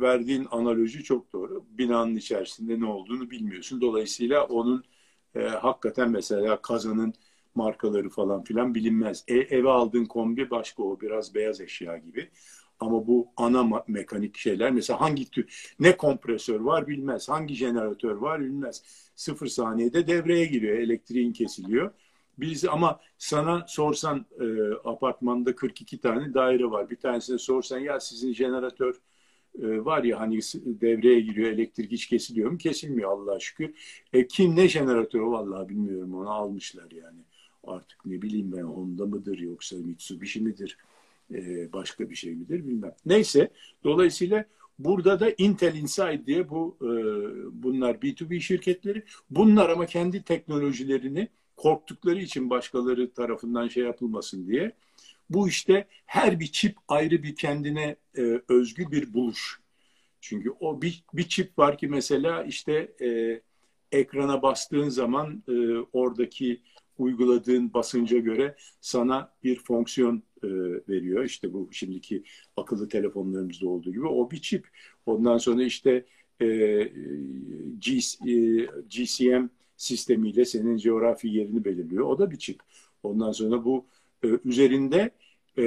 [0.00, 1.64] verdiğin analoji çok doğru.
[1.70, 3.80] Binanın içerisinde ne olduğunu bilmiyorsun.
[3.80, 4.84] Dolayısıyla onun
[5.34, 7.14] e, hakikaten mesela kazanın
[7.54, 9.24] markaları falan filan bilinmez.
[9.28, 12.30] E, eve aldığın kombi başka o biraz beyaz eşya gibi.
[12.80, 17.28] Ama bu ana mekanik şeyler mesela hangi tür ne kompresör var bilmez.
[17.28, 18.82] Hangi jeneratör var bilmez.
[19.14, 20.78] Sıfır saniyede devreye giriyor.
[20.78, 21.90] Elektriğin kesiliyor.
[22.38, 24.44] Biz ama sana sorsan e,
[24.84, 26.90] apartmanda 42 tane daire var.
[26.90, 28.94] Bir tanesine sorsan ya sizin jeneratör
[29.62, 32.58] e, var ya hani devreye giriyor elektrik hiç kesiliyor mu?
[32.58, 33.74] Kesilmiyor Allah'a şükür.
[34.12, 37.18] E, kim ne jeneratörü vallahi bilmiyorum onu almışlar yani.
[37.64, 40.78] Artık ne bileyim ben Honda mıdır yoksa Mitsubishi midir?
[41.34, 42.94] E, başka bir şey midir bilmem.
[43.06, 43.50] Neyse
[43.84, 44.44] dolayısıyla
[44.78, 46.88] burada da Intel Inside diye bu e,
[47.62, 49.04] bunlar B2B şirketleri.
[49.30, 54.72] Bunlar ama kendi teknolojilerini korktukları için başkaları tarafından şey yapılmasın diye
[55.34, 59.60] bu işte her bir çip ayrı bir kendine e, özgü bir buluş.
[60.20, 63.40] Çünkü o bir, bir çip var ki mesela işte e,
[63.92, 65.52] ekrana bastığın zaman e,
[65.92, 66.62] oradaki
[66.98, 70.48] uyguladığın basınca göre sana bir fonksiyon e,
[70.88, 71.24] veriyor.
[71.24, 72.24] İşte bu şimdiki
[72.56, 74.68] akıllı telefonlarımızda olduğu gibi o bir çip.
[75.06, 76.06] Ondan sonra işte
[76.40, 76.46] e,
[77.78, 82.06] G, e, GCM sistemiyle senin coğrafi yerini belirliyor.
[82.06, 82.60] O da bir çip.
[83.02, 83.86] Ondan sonra bu
[84.24, 85.10] e, üzerinde
[85.56, 85.62] e,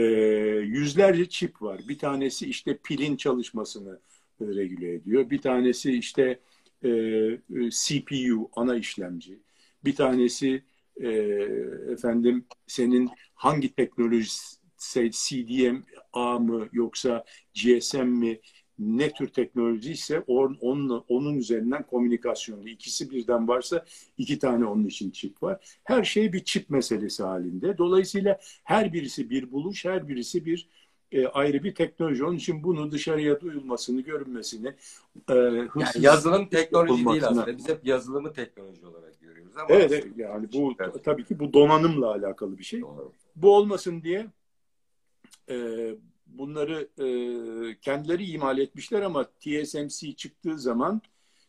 [0.66, 1.82] yüzlerce çip var.
[1.88, 4.00] Bir tanesi işte pilin çalışmasını
[4.42, 5.30] e, regüle ediyor.
[5.30, 6.40] Bir tanesi işte
[6.84, 6.90] e,
[7.72, 9.40] CPU, ana işlemci.
[9.86, 10.64] Bir tanesi
[11.02, 11.08] e,
[11.92, 14.30] efendim senin hangi teknoloji
[15.12, 18.40] CDM A mı yoksa GSM mi
[18.80, 22.70] ne tür teknoloji ise onun, onun üzerinden komünikasyonlu.
[22.70, 23.86] İkisi birden varsa
[24.18, 25.80] iki tane onun için çip var.
[25.84, 27.78] Her şey bir çip meselesi halinde.
[27.78, 30.68] Dolayısıyla her birisi bir buluş, her birisi bir
[31.12, 32.26] e, ayrı bir teknoloji.
[32.26, 34.68] Onun için bunu dışarıya duyulmasını, görünmesini,
[35.30, 35.68] e, yani
[36.00, 37.58] yazılım teknoloji değil aslında.
[37.58, 39.58] Biz hep yazılımı teknoloji olarak görüyoruz.
[39.58, 41.04] Ama evet, evet, yani bu evet.
[41.04, 42.82] tabii ki bu donanımla alakalı bir şey.
[42.82, 43.12] Doğru.
[43.36, 44.28] Bu olmasın diye
[45.50, 45.56] e,
[46.28, 47.08] bunları e,
[47.82, 51.02] kendileri imal etmişler ama TSMC çıktığı zaman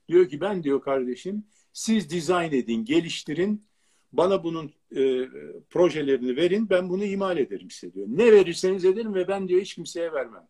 [0.08, 3.66] diyor ki ben diyor kardeşim siz dizayn edin, geliştirin,
[4.12, 5.28] bana bunun e,
[5.70, 8.06] projelerini verin, ben bunu imal ederim size diyor.
[8.10, 10.48] Ne verirseniz ederim ve ben diyor hiç kimseye vermem.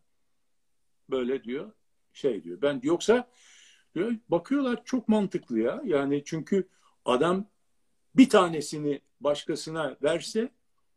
[1.10, 1.72] Böyle diyor,
[2.12, 2.62] şey diyor.
[2.62, 3.30] Ben yoksa
[3.94, 5.82] diyor, bakıyorlar çok mantıklı ya.
[5.84, 6.68] Yani çünkü
[7.04, 7.46] adam
[8.16, 10.48] bir tanesini başkasına verse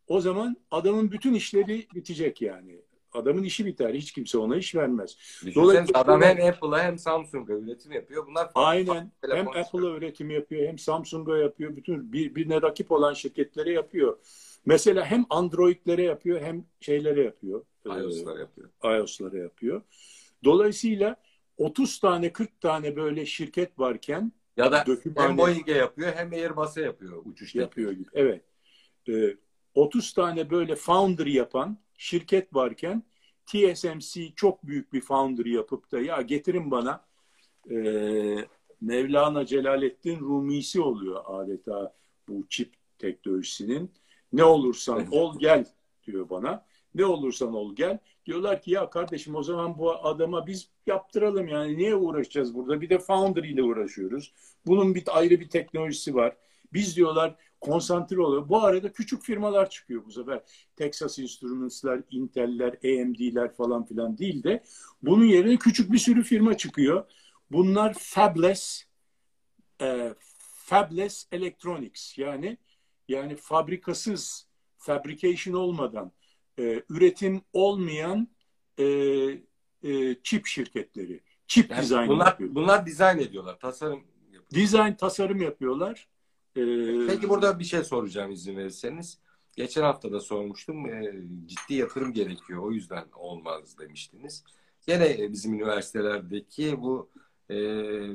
[0.07, 2.81] o zaman adamın bütün işleri bitecek yani
[3.13, 3.93] adamın işi biter.
[3.93, 5.17] Hiç kimse ona iş vermez.
[5.55, 8.27] Dolayısıyla adam hem Apple'a hem Samsung'a üretim yapıyor.
[8.27, 11.75] Bunlar aynen hem Apple'a üretim yapıyor hem Samsung'a yapıyor.
[11.75, 14.17] Bütün bir, birine rakip olan şirketlere yapıyor.
[14.65, 17.65] Mesela hem Android'lere yapıyor hem şeylere yapıyor.
[17.85, 18.69] iOS'lara yapıyor.
[18.83, 19.81] iOS'lara yapıyor.
[20.43, 21.15] Dolayısıyla
[21.57, 24.85] 30 tane 40 tane böyle şirket varken ya da
[25.17, 27.91] hem Boeing'e yapıyor hem Airbus'a yapıyor uçuş yapıyor.
[27.91, 28.09] Gibi.
[28.13, 28.41] Evet.
[29.09, 29.35] Ee,
[29.75, 33.03] 30 tane böyle foundry yapan şirket varken
[33.45, 37.05] TSMC çok büyük bir foundry yapıp da ya getirin bana
[37.71, 37.75] e,
[38.81, 41.93] Mevlana Celaleddin Rumisi oluyor adeta
[42.27, 43.91] bu çip teknolojisinin.
[44.33, 45.65] Ne olursan ol gel
[46.03, 46.65] diyor bana.
[46.95, 47.99] Ne olursan ol gel.
[48.25, 52.81] Diyorlar ki ya kardeşim o zaman bu adama biz yaptıralım yani niye uğraşacağız burada?
[52.81, 54.33] Bir de foundry ile uğraşıyoruz.
[54.65, 56.37] Bunun bir ayrı bir teknolojisi var.
[56.73, 58.49] Biz diyorlar konsantre oluyor.
[58.49, 60.41] Bu arada küçük firmalar çıkıyor bu sefer.
[60.75, 64.63] Texas Instruments'lar, Intel'ler, AMD'ler falan filan değil de
[65.01, 67.05] bunun yerine küçük bir sürü firma çıkıyor.
[67.51, 68.83] Bunlar fabless
[69.81, 72.57] e, fabless electronics yani
[73.07, 76.11] yani fabrikasız fabrication olmadan
[76.59, 78.27] e, üretim olmayan
[78.77, 78.85] e,
[79.83, 81.21] e, çip şirketleri.
[81.47, 82.55] Çip yani dizayn bunlar, yapıyor.
[82.55, 84.49] Bunlar dizayn ediyorlar, tasarım yapıyorlar.
[84.51, 86.07] Dizayn, tasarım yapıyorlar.
[86.55, 89.17] Ee, Peki burada bir şey soracağım izin verirseniz.
[89.55, 90.85] Geçen hafta da sormuştum.
[90.89, 91.13] E,
[91.45, 92.63] ciddi yatırım gerekiyor.
[92.63, 94.43] O yüzden olmaz demiştiniz.
[94.87, 97.09] Yine bizim üniversitelerdeki bu
[97.49, 97.55] e,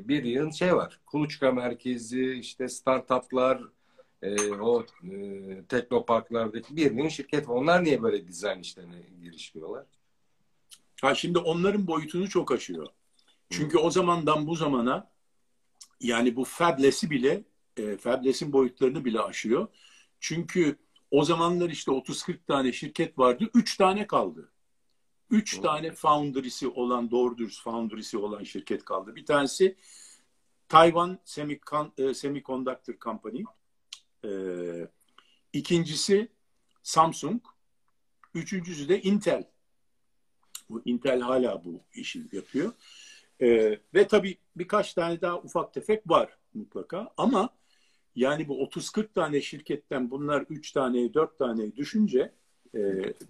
[0.07, 0.99] bir yığın şey var.
[1.05, 3.61] Kuluçka merkezi, işte startuplar,
[4.21, 7.55] e, o e, teknoparklardaki bir yığın şirket var.
[7.55, 9.85] Onlar niye böyle dizayn işlerine girişmiyorlar?
[11.01, 12.87] Ha şimdi onların boyutunu çok aşıyor.
[13.49, 13.81] Çünkü Hı.
[13.81, 15.09] o zamandan bu zamana
[15.99, 17.43] yani bu fabless'i bile
[17.77, 19.67] e, Fabless'in boyutlarını bile aşıyor.
[20.19, 20.77] Çünkü
[21.11, 23.49] O zamanlar işte 30-40 tane şirket vardı.
[23.53, 24.51] 3 tane kaldı.
[25.29, 29.15] 3 tane foundery'si olan, doğru dürüst foundery'si olan şirket kaldı.
[29.15, 29.75] Bir tanesi
[30.69, 33.43] Taiwan Semicon, Semiconductor Company.
[34.25, 34.87] Ee,
[35.53, 36.31] ikincisi
[36.83, 37.41] Samsung.
[38.33, 39.49] Üçüncüsü de Intel.
[40.69, 42.73] Bu Intel hala bu işi yapıyor.
[43.41, 47.13] Ee, ve tabii birkaç tane daha ufak tefek var mutlaka.
[47.17, 47.56] Ama
[48.17, 52.33] yani bu 30-40 tane şirketten bunlar 3 tane, 4 tane düşünce
[52.75, 52.79] e,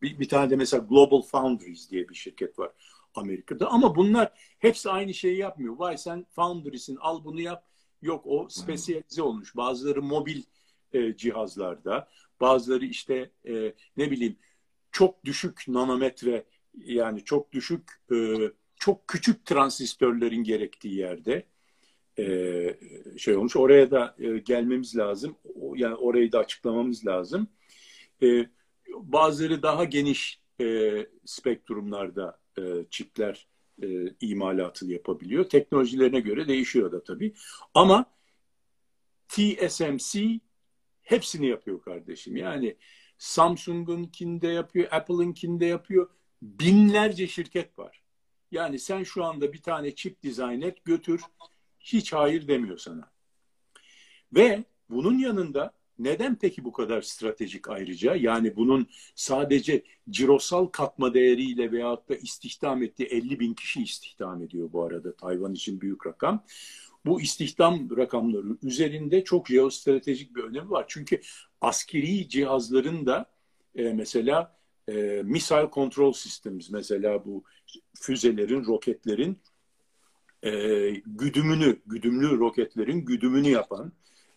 [0.02, 2.71] bir, bir tane de mesela Global Foundries diye bir şirket var
[3.15, 3.71] Amerika'da.
[3.71, 5.78] Ama bunlar hepsi aynı şeyi yapmıyor.
[5.78, 7.67] Vay sen Foundries'in al bunu yap.
[8.02, 9.56] Yok o spesiyalize olmuş.
[9.56, 10.43] Bazıları mobil
[10.93, 12.08] e, cihazlarda,
[12.41, 14.38] bazıları işte e, ne bileyim
[14.91, 16.45] çok düşük nanometre
[16.78, 18.38] yani çok düşük e,
[18.76, 21.45] çok küçük transistörlerin gerektiği yerde
[22.19, 22.77] e,
[23.17, 23.56] şey olmuş.
[23.56, 25.36] Oraya da e, gelmemiz lazım.
[25.75, 27.47] Yani orayı da açıklamamız lazım.
[28.23, 28.45] E,
[28.97, 30.41] bazıları daha geniş
[31.25, 32.39] spektrumlarda
[32.89, 33.47] çipler
[34.21, 35.49] imalatı yapabiliyor.
[35.49, 37.34] Teknolojilerine göre değişiyor da tabii.
[37.73, 38.06] Ama
[39.27, 40.39] TSMC
[41.01, 42.36] hepsini yapıyor kardeşim.
[42.36, 42.77] Yani
[43.17, 46.10] Samsung'unkinde yapıyor, Apple'ınkinde yapıyor.
[46.41, 48.03] Binlerce şirket var.
[48.51, 51.21] Yani sen şu anda bir tane çip dizayn et, götür.
[51.88, 53.12] Hiç hayır demiyor sana.
[54.34, 58.15] Ve bunun yanında neden peki bu kadar stratejik ayrıca?
[58.15, 64.69] Yani bunun sadece cirosal katma değeriyle veyahut da istihdam ettiği 50 bin kişi istihdam ediyor
[64.73, 65.15] bu arada.
[65.15, 66.43] Tayvan için büyük rakam.
[67.06, 70.86] Bu istihdam rakamları üzerinde çok jeostratejik bir önemi var.
[70.88, 71.21] Çünkü
[71.62, 73.26] askeri cihazların da
[73.76, 74.58] e, mesela
[74.89, 77.43] e, missile control systems mesela bu
[77.93, 79.39] füzelerin, roketlerin
[80.48, 83.92] e, güdümünü, güdümlü roketlerin güdümünü yapan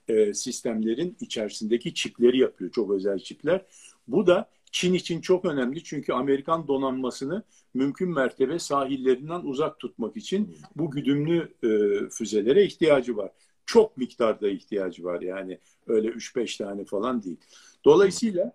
[0.09, 2.71] e, sistemlerin içerisindeki çipleri yapıyor.
[2.71, 3.67] Çok özel çipler.
[4.09, 7.43] Bu da Çin için çok önemli çünkü Amerikan donanmasını
[7.75, 11.69] mümkün mertebe sahillerinden uzak tutmak için bu güdümlü e,
[12.09, 13.31] füzelere ihtiyacı var.
[13.67, 17.37] Çok miktarda ihtiyacı var yani öyle 3-5 tane falan değil.
[17.85, 18.53] Dolayısıyla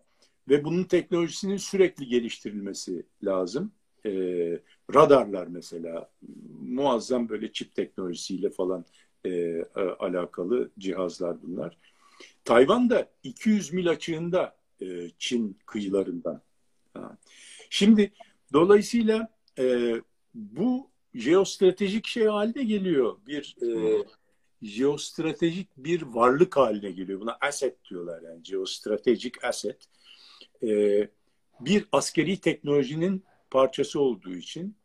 [0.49, 3.71] ve bunun teknolojisinin sürekli geliştirilmesi lazım.
[4.05, 4.11] E,
[4.93, 6.09] radarlar mesela
[6.61, 8.85] muazzam böyle çip teknolojisiyle falan
[9.25, 9.63] e,
[9.99, 11.77] alakalı cihazlar bunlar.
[12.45, 16.41] Tayvan da 200 mil açığında e, Çin kıyılarından.
[16.93, 17.17] Ha.
[17.69, 18.11] Şimdi
[18.53, 19.95] dolayısıyla e,
[20.33, 23.17] bu jeostratejik şey haline geliyor.
[23.27, 24.03] Bir e,
[24.61, 27.21] jeostratejik bir varlık haline geliyor.
[27.21, 29.77] Buna asset diyorlar yani jeostratejik asset.
[30.63, 30.69] E,
[31.59, 33.23] bir askeri teknolojinin
[33.55, 34.75] parçası olduğu için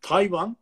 [0.00, 0.56] Tayvan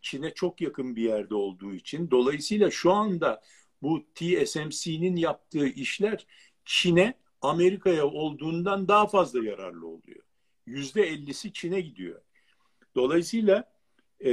[0.00, 3.42] Çin'e çok yakın bir yerde olduğu için dolayısıyla şu anda
[3.82, 6.26] bu TSMC'nin yaptığı işler
[6.64, 10.22] Çin'e Amerika'ya olduğundan daha fazla yararlı oluyor.
[10.66, 12.20] Yüzde ellisi Çin'e gidiyor.
[12.94, 13.72] Dolayısıyla
[14.24, 14.32] e,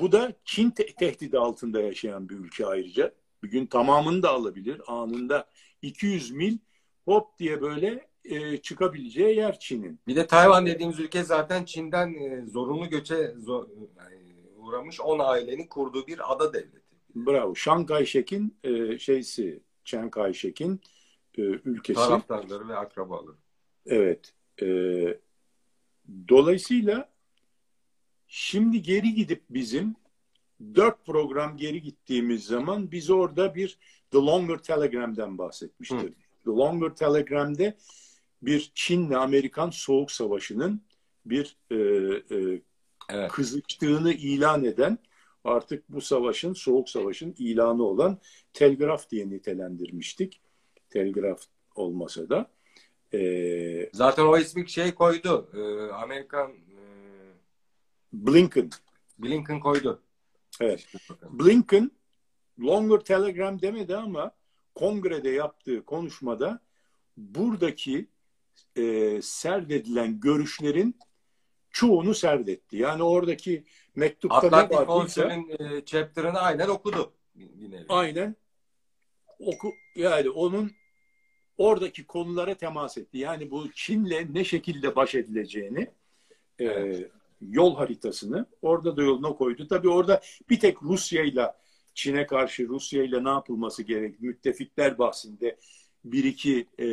[0.00, 3.14] bu da Çin te- tehdidi altında yaşayan bir ülke ayrıca.
[3.42, 4.80] Bir gün tamamını da alabilir.
[4.86, 5.50] Anında
[5.82, 6.58] 200 mil
[7.04, 10.00] hop diye böyle e, çıkabileceği yer Çin'in.
[10.06, 14.16] Bir de Tayvan dediğimiz ülke zaten Çin'den e, zorunlu göçe zor, yani
[14.56, 16.86] uğramış 10 ailenin kurduğu bir ada devleti.
[17.14, 17.54] Bravo.
[17.54, 20.80] Şangay Şek'in e, şeysi, Chiang Kai-shek'in
[21.38, 22.00] e, ülkesi.
[22.00, 23.36] Taraftarları ve akrabaları.
[23.86, 24.32] Evet.
[24.62, 24.66] E,
[26.28, 27.10] dolayısıyla
[28.26, 29.96] şimdi geri gidip bizim
[30.74, 33.78] dört program geri gittiğimiz zaman biz orada bir
[34.10, 36.00] The Longer Telegram'den bahsetmiştik.
[36.00, 36.14] Hı.
[36.44, 37.76] The Longer Telegram'de
[38.46, 40.82] bir Çin'le Amerikan Soğuk Savaşı'nın
[41.26, 42.60] bir e, e,
[43.08, 43.30] evet.
[43.32, 44.98] kızıştığını ilan eden
[45.44, 48.18] artık bu savaşın, Soğuk Savaş'ın ilanı olan
[48.52, 50.40] telgraf diye nitelendirmiştik.
[50.90, 51.40] Telgraf
[51.74, 52.50] olmasa da.
[53.14, 55.50] E, Zaten o ismi şey koydu.
[55.54, 56.80] E, Amerikan e,
[58.12, 58.70] Blinken.
[59.18, 60.02] Blinken koydu.
[60.60, 60.86] Evet.
[61.30, 61.90] Blinken
[62.60, 64.30] Longer Telegram demedi ama
[64.74, 66.60] kongrede yaptığı konuşmada
[67.16, 68.08] buradaki
[68.76, 70.96] e, serdedilen görüşlerin
[71.70, 72.76] çoğunu serdetti.
[72.76, 73.64] Yani oradaki
[73.94, 77.12] mektupta Atlantic ne vardıysa e, chapter'ını aynen okudu.
[77.34, 77.84] Yine.
[77.88, 78.36] Aynen.
[79.38, 80.70] Oku, yani onun
[81.58, 83.18] oradaki konulara temas etti.
[83.18, 85.90] Yani bu Çin'le ne şekilde baş edileceğini
[86.58, 87.00] evet.
[87.00, 87.10] e,
[87.40, 89.68] yol haritasını orada da yoluna koydu.
[89.68, 90.20] Tabii orada
[90.50, 91.58] bir tek Rusya'yla
[91.94, 95.56] Çin'e karşı Rusya'yla ne yapılması gerek müttefikler bahsinde
[96.04, 96.86] bir iki e,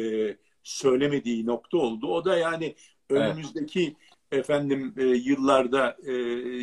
[0.63, 2.07] söylemediği nokta oldu.
[2.07, 2.75] O da yani
[3.09, 3.95] önümüzdeki
[4.31, 4.45] evet.
[4.45, 6.11] efendim e, yıllarda e,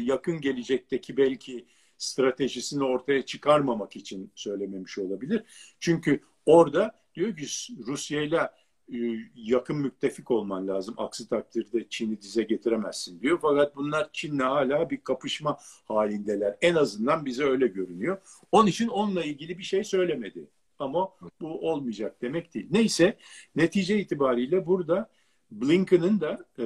[0.03, 1.66] yakın gelecekteki belki
[1.98, 5.44] stratejisini ortaya çıkarmamak için söylememiş olabilir.
[5.80, 7.46] Çünkü orada diyor ki
[7.86, 8.51] Rusya ile
[8.92, 8.98] e,
[9.34, 10.94] yakın müttefik olman lazım.
[10.98, 13.38] Aksi takdirde Çin'i dize getiremezsin diyor.
[13.42, 16.57] Fakat bunlar Çin'le hala bir kapışma halindeler.
[16.61, 18.18] En azından bize öyle görünüyor.
[18.53, 20.48] Onun için onunla ilgili bir şey söylemedi.
[20.81, 22.66] Ama bu olmayacak demek değil.
[22.70, 23.18] Neyse
[23.57, 25.11] netice itibariyle burada
[25.51, 26.64] Blinken'ın da e,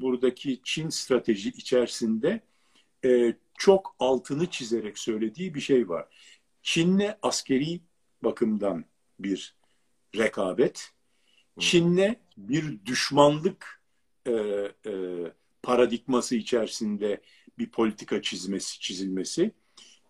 [0.00, 2.40] buradaki Çin strateji içerisinde
[3.04, 6.06] e, çok altını çizerek söylediği bir şey var.
[6.62, 7.80] Çin'le askeri
[8.22, 8.84] bakımdan
[9.20, 9.54] bir
[10.16, 10.90] rekabet,
[11.58, 13.82] Çin'le bir düşmanlık
[14.26, 14.92] e, e,
[15.62, 17.20] paradigması içerisinde
[17.58, 19.50] bir politika çizmesi çizilmesi,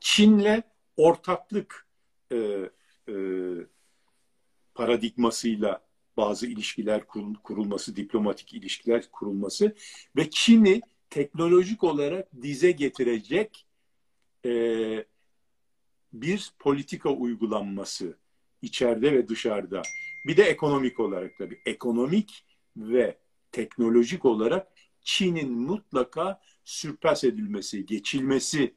[0.00, 0.62] Çin'le
[0.96, 1.86] ortaklık
[2.32, 2.70] e,
[3.08, 3.14] e,
[4.74, 5.86] paradigmasıyla
[6.16, 7.06] bazı ilişkiler
[7.42, 9.74] kurulması, diplomatik ilişkiler kurulması
[10.16, 10.80] ve Çin'i
[11.10, 13.66] teknolojik olarak dize getirecek
[14.44, 15.04] e,
[16.12, 18.16] bir politika uygulanması
[18.62, 19.82] içeride ve dışarıda.
[20.26, 21.60] Bir de ekonomik olarak tabii.
[21.66, 22.44] Ekonomik
[22.76, 23.18] ve
[23.52, 24.68] teknolojik olarak
[25.00, 28.74] Çin'in mutlaka sürpas edilmesi, geçilmesi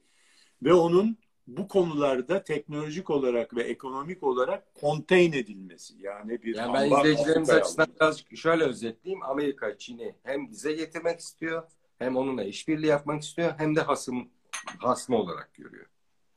[0.64, 1.18] ve onun
[1.58, 5.94] bu konularda teknolojik olarak ve ekonomik olarak konteyn edilmesi.
[6.00, 9.24] Yani bir yani ben izleyicilerimiz açısından birazcık şöyle özetleyeyim.
[9.24, 11.64] Amerika Çin'i hem bize getirmek istiyor,
[12.00, 14.30] hem onunla işbirliği yapmak istiyor, hem de hasım
[14.78, 15.86] hasmı olarak görüyor.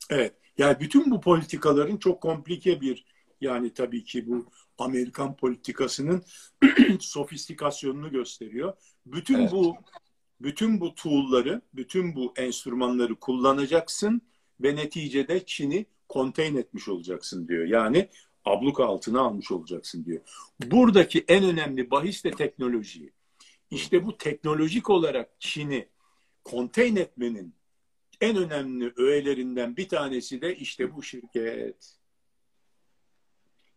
[0.09, 0.33] Evet.
[0.57, 3.05] Yani bütün bu politikaların çok komplike bir
[3.41, 4.45] yani tabii ki bu
[4.77, 6.23] Amerikan politikasının
[6.99, 8.73] sofistikasyonunu gösteriyor.
[9.05, 9.51] Bütün evet.
[9.51, 9.75] bu
[10.41, 14.21] bütün bu tool'ları, bütün bu enstrümanları kullanacaksın
[14.63, 17.65] ve neticede Çin'i konteyn etmiş olacaksın diyor.
[17.65, 18.09] Yani
[18.45, 20.21] abluka altına almış olacaksın diyor.
[20.65, 23.13] Buradaki en önemli bahis de teknoloji.
[23.71, 25.87] İşte bu teknolojik olarak Çin'i
[26.43, 27.53] konteyn etmenin
[28.21, 31.95] en önemli öğelerinden bir tanesi de işte bu şirket.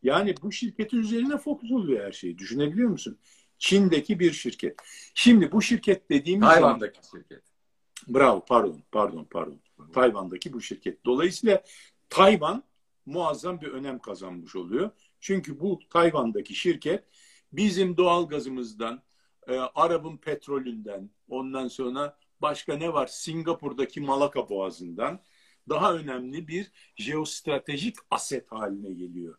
[0.03, 2.39] Yani bu şirketin üzerine fokus oluyor her şey.
[2.39, 3.19] Düşünebiliyor musun?
[3.59, 4.77] Çin'deki bir şirket.
[5.15, 7.43] Şimdi bu şirket dediğimiz Tayvan'daki zaman, şirket.
[8.09, 9.61] Bravo, pardon, pardon, pardon.
[9.93, 11.05] Tayvan'daki bu şirket.
[11.05, 11.63] Dolayısıyla
[12.11, 12.65] Tayvan
[13.07, 14.91] muazzam bir önem kazanmış oluyor.
[15.21, 17.05] Çünkü bu Tayvan'daki şirket
[17.53, 19.03] bizim doğal gazımızdan,
[19.49, 23.07] e, Arap'ın petrolünden, ondan sonra başka ne var?
[23.07, 25.21] Singapur'daki Malaka Boğazı'ndan
[25.69, 29.39] daha önemli bir jeostratejik aset haline geliyor.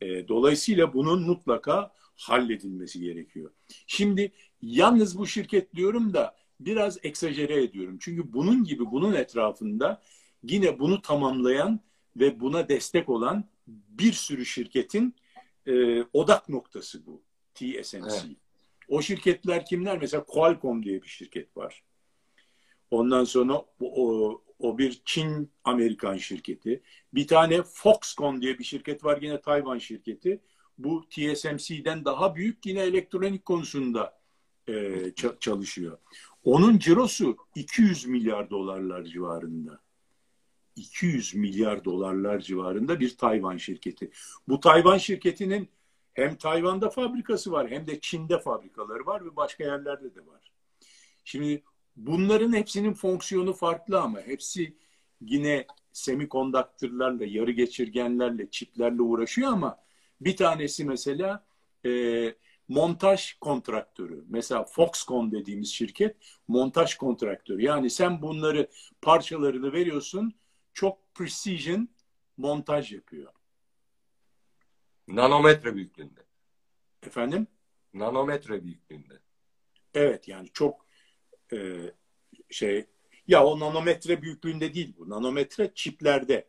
[0.00, 3.50] E, dolayısıyla bunun mutlaka halledilmesi gerekiyor.
[3.86, 4.32] Şimdi
[4.62, 6.36] yalnız bu şirket diyorum da
[6.66, 7.98] biraz eksajere ediyorum.
[8.00, 10.02] Çünkü bunun gibi bunun etrafında
[10.42, 11.80] yine bunu tamamlayan
[12.16, 15.14] ve buna destek olan bir sürü şirketin
[15.66, 17.22] e, odak noktası bu.
[17.54, 18.06] TSMC.
[18.10, 18.26] Evet.
[18.88, 19.98] O şirketler kimler?
[20.00, 21.82] Mesela Qualcomm diye bir şirket var.
[22.90, 26.82] Ondan sonra o, o, bir Çin Amerikan şirketi.
[27.14, 30.40] Bir tane Foxconn diye bir şirket var yine Tayvan şirketi.
[30.78, 34.20] Bu TSMC'den daha büyük yine elektronik konusunda
[34.68, 35.98] e, çalışıyor.
[36.44, 39.80] Onun cirosu 200 milyar dolarlar civarında.
[40.76, 44.10] 200 milyar dolarlar civarında bir Tayvan şirketi.
[44.48, 45.68] Bu Tayvan şirketinin
[46.14, 50.52] hem Tayvan'da fabrikası var hem de Çin'de fabrikaları var ve başka yerlerde de var.
[51.24, 51.62] Şimdi
[51.96, 54.76] bunların hepsinin fonksiyonu farklı ama hepsi
[55.20, 59.78] yine semikondaktörlerle, yarı geçirgenlerle, çiplerle uğraşıyor ama
[60.20, 61.44] bir tanesi mesela
[61.86, 61.90] e,
[62.72, 64.24] montaj kontraktörü.
[64.28, 66.16] Mesela Foxconn dediğimiz şirket
[66.48, 67.62] montaj kontraktörü.
[67.62, 68.68] Yani sen bunları
[69.02, 70.34] parçalarını veriyorsun
[70.74, 71.88] çok precision
[72.36, 73.32] montaj yapıyor.
[75.08, 76.20] Nanometre büyüklüğünde.
[77.06, 77.46] Efendim?
[77.94, 79.20] Nanometre büyüklüğünde.
[79.94, 80.86] Evet yani çok
[81.52, 81.76] e,
[82.50, 82.86] şey
[83.26, 85.10] ya o nanometre büyüklüğünde değil bu.
[85.10, 86.48] Nanometre çiplerde.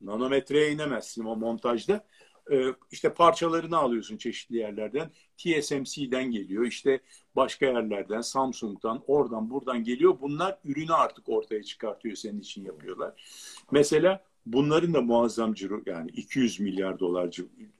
[0.00, 2.06] Nanometreye inemezsin o montajda.
[2.50, 5.10] E, işte parçalarını alıyorsun çeşitli yerlerden.
[5.36, 6.66] TSMC'den geliyor.
[6.66, 7.00] işte
[7.36, 10.16] başka yerlerden, Samsung'dan, oradan buradan geliyor.
[10.20, 13.12] Bunlar ürünü artık ortaya çıkartıyor senin için yapıyorlar.
[13.70, 17.30] Mesela bunların da muazzam ciro yani 200 milyar dolar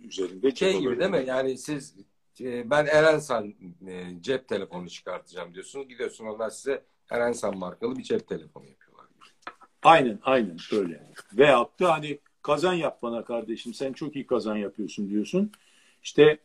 [0.01, 0.55] üzerinde.
[0.55, 1.25] Şey gibi değil mi?
[1.27, 1.95] Yani siz
[2.41, 3.55] e, ben Erensan
[3.89, 5.89] e, cep telefonu çıkartacağım diyorsunuz.
[5.89, 9.07] Gidiyorsun onlar size Erensan markalı bir cep telefonu yapıyorlar.
[9.83, 11.11] Aynen aynen öyle.
[11.33, 15.53] Veyahut da hani kazan yap bana kardeşim sen çok iyi kazan yapıyorsun diyorsun.
[16.03, 16.39] İşte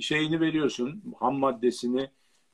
[0.00, 2.10] şeyini veriyorsun ham maddesini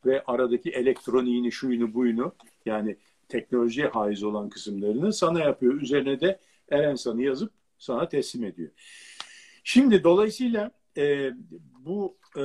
[0.07, 2.35] ve aradaki elektroniğini şuyunu buyunu
[2.67, 2.97] yani
[3.29, 5.75] teknolojiye haiz olan kısımlarını sana yapıyor.
[5.75, 6.41] Üzerine de
[6.71, 8.71] Erensan'ı yazıp sana teslim ediyor.
[9.65, 11.31] Şimdi dolayısıyla e,
[11.79, 12.43] bu e,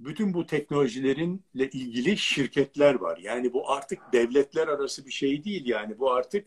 [0.00, 3.18] bütün bu teknolojilerinle ilgili şirketler var.
[3.22, 6.46] Yani bu artık devletler arası bir şey değil yani bu artık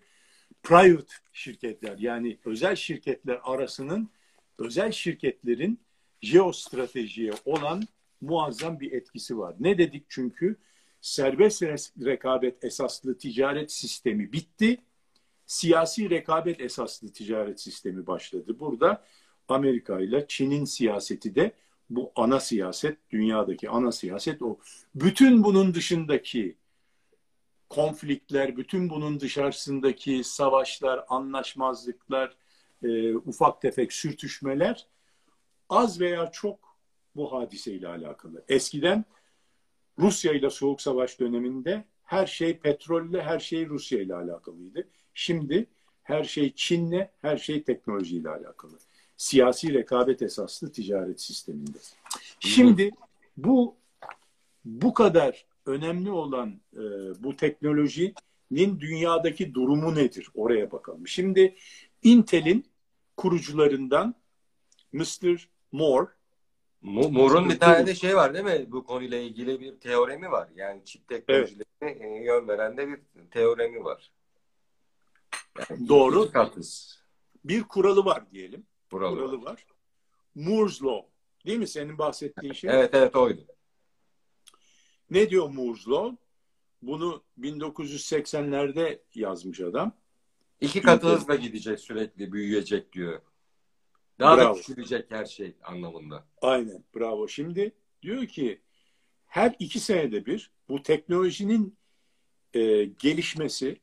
[0.64, 4.10] private şirketler yani özel şirketler arasının
[4.58, 5.80] özel şirketlerin
[6.22, 7.84] jeostratejiye olan
[8.22, 9.56] muazzam bir etkisi var.
[9.60, 10.56] Ne dedik çünkü?
[11.02, 11.64] Serbest
[12.06, 14.78] rekabet esaslı ticaret sistemi bitti.
[15.46, 18.60] Siyasi rekabet esaslı ticaret sistemi başladı.
[18.60, 19.06] Burada
[19.48, 21.52] Amerika ile Çin'in siyaseti de
[21.90, 24.58] bu ana siyaset, dünyadaki ana siyaset o.
[24.96, 26.56] Bütün bunun dışındaki
[27.70, 32.36] konfliktler, bütün bunun dışarısındaki savaşlar, anlaşmazlıklar,
[32.84, 34.88] e, ufak tefek sürtüşmeler
[35.70, 36.78] az veya çok
[37.16, 38.46] bu hadiseyle alakalı.
[38.48, 39.06] Eskiden
[40.00, 44.88] Rusya ile Soğuk Savaş döneminde her şey petrolle, her şey Rusya ile alakalıydı.
[45.14, 45.66] Şimdi
[46.04, 48.80] her şey Çin'le, her şey teknolojiyle alakalı.
[49.18, 51.78] Siyasi rekabet esaslı ticaret sisteminde.
[52.40, 52.92] Şimdi
[53.38, 53.76] bu
[54.66, 56.80] bu kadar önemli olan e,
[57.24, 60.28] bu teknolojinin dünyadaki durumu nedir?
[60.34, 61.08] Oraya bakalım.
[61.08, 61.56] Şimdi
[62.04, 62.66] Intel'in
[63.18, 64.16] kurucularından
[64.94, 65.50] Mr.
[65.72, 66.08] Moore
[66.82, 68.66] Moore'un bir tane de şey var değil mi?
[68.72, 70.50] Bu konuyla ilgili bir teoremi var.
[70.56, 72.26] Yani çip teknolojilerine evet.
[72.26, 73.00] yön veren de bir
[73.32, 74.12] teoremi var.
[75.70, 76.32] Yani Doğru.
[77.46, 78.66] Bir kuralı var diyelim.
[78.92, 79.52] Kuralı, kuralı var.
[79.52, 79.66] var.
[80.36, 81.08] Moore's Law.
[81.46, 82.70] Değil mi senin bahsettiğin şey?
[82.70, 83.42] Evet evet oydu.
[85.12, 86.18] Ne diyor Moore's Law?
[86.82, 89.94] Bunu 1980'lerde yazmış adam.
[90.62, 93.22] İki katı hızla gidecek sürekli büyüyecek diyor.
[94.20, 94.56] Daha bravo.
[94.56, 96.28] da küçülecek her şey anlamında.
[96.42, 97.28] Aynen bravo.
[97.28, 98.62] Şimdi diyor ki
[99.28, 101.78] her iki senede bir bu teknolojinin
[102.54, 103.80] e, gelişmesi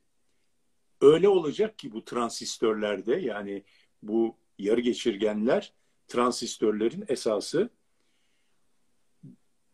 [1.00, 3.64] öyle olacak ki bu transistörlerde yani
[4.02, 5.72] bu yarı geçirgenler
[6.08, 7.70] transistörlerin esası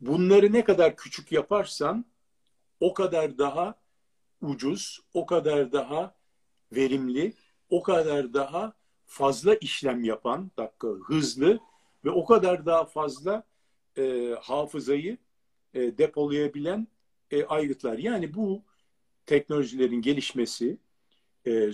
[0.03, 2.05] bunları ne kadar küçük yaparsan
[2.81, 3.75] o kadar daha
[4.41, 6.15] ucuz, o kadar daha
[6.73, 7.35] verimli,
[7.71, 8.73] o kadar daha
[9.07, 11.61] fazla işlem yapan, dakika hızlı
[12.05, 13.43] ve o kadar daha fazla
[13.99, 15.19] e, hafızayı
[15.75, 16.89] e, depolayabilen
[17.31, 17.99] e, aygıtlar.
[17.99, 18.63] Yani bu
[19.27, 20.79] teknolojilerin gelişmesi,
[21.45, 21.71] e, e,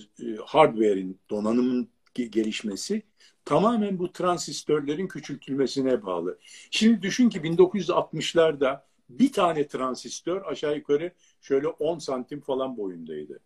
[0.46, 1.88] hardware'in, donanımın
[2.26, 3.02] gelişmesi
[3.44, 6.38] tamamen bu transistörlerin küçültülmesine bağlı.
[6.70, 13.40] Şimdi düşün ki 1960'larda bir tane transistör aşağı yukarı şöyle 10 santim falan boyundaydı.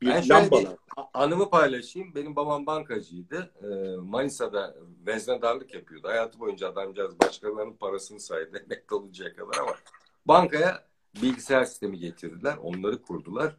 [0.00, 0.76] Bir ben lambalar.
[1.14, 2.14] Anımı paylaşayım.
[2.14, 3.52] Benim babam bankacıydı.
[3.62, 4.76] Ee, Manisa'da
[5.06, 6.08] veznedarlık yapıyordu.
[6.08, 8.58] Hayatı boyunca adamcağız başkalarının parasını saydı.
[8.64, 9.74] Emekli oluncaya kadar ama
[10.26, 10.88] bankaya
[11.22, 12.56] bilgisayar sistemi getirdiler.
[12.56, 13.56] Onları kurdular.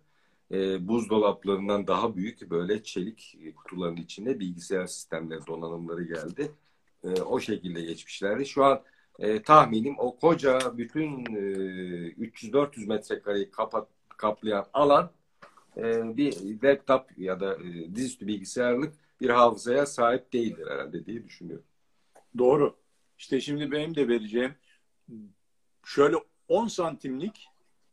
[0.52, 6.52] Ee, buzdolaplarından daha büyük böyle çelik kutuların içinde bilgisayar sistemleri, donanımları geldi.
[7.04, 8.46] Ee, o şekilde geçmişlerdi.
[8.46, 8.84] Şu an
[9.20, 11.40] e, tahminim o koca bütün e,
[12.12, 13.88] 300-400 metrekareyi kapat,
[14.18, 15.12] kaplayan alan
[15.78, 21.66] e, bir laptop ya da e, dizüstü bilgisayarlık bir hafızaya sahip değildir herhalde diye düşünüyorum.
[22.38, 22.76] Doğru.
[23.18, 24.56] İşte şimdi benim de vereceğim
[25.86, 26.16] şöyle
[26.48, 27.48] 10 santimlik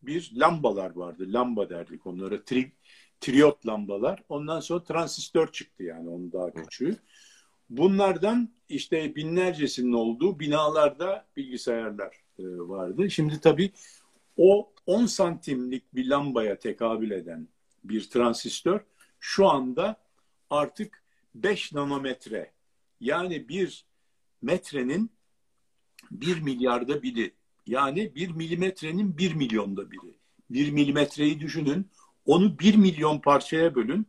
[0.06, 1.24] bir lambalar vardı.
[1.32, 2.44] Lamba derdik onlara.
[2.44, 2.72] Tri,
[3.20, 4.22] triyot lambalar.
[4.28, 6.96] Ondan sonra transistör çıktı yani onun daha küçüğü.
[7.70, 13.10] Bunlardan işte binlercesinin olduğu binalarda bilgisayarlar e, vardı.
[13.10, 13.72] Şimdi tabii
[14.36, 17.48] o 10 santimlik bir lambaya tekabül eden
[17.84, 18.80] bir transistör
[19.20, 19.96] şu anda
[20.50, 21.02] artık
[21.34, 22.52] 5 nanometre
[23.00, 23.84] yani bir
[24.42, 25.10] metrenin
[26.10, 27.34] bir milyarda biri
[27.66, 30.18] yani bir milimetrenin bir milyonda biri.
[30.50, 31.90] Bir milimetreyi düşünün
[32.26, 34.06] onu bir milyon parçaya bölün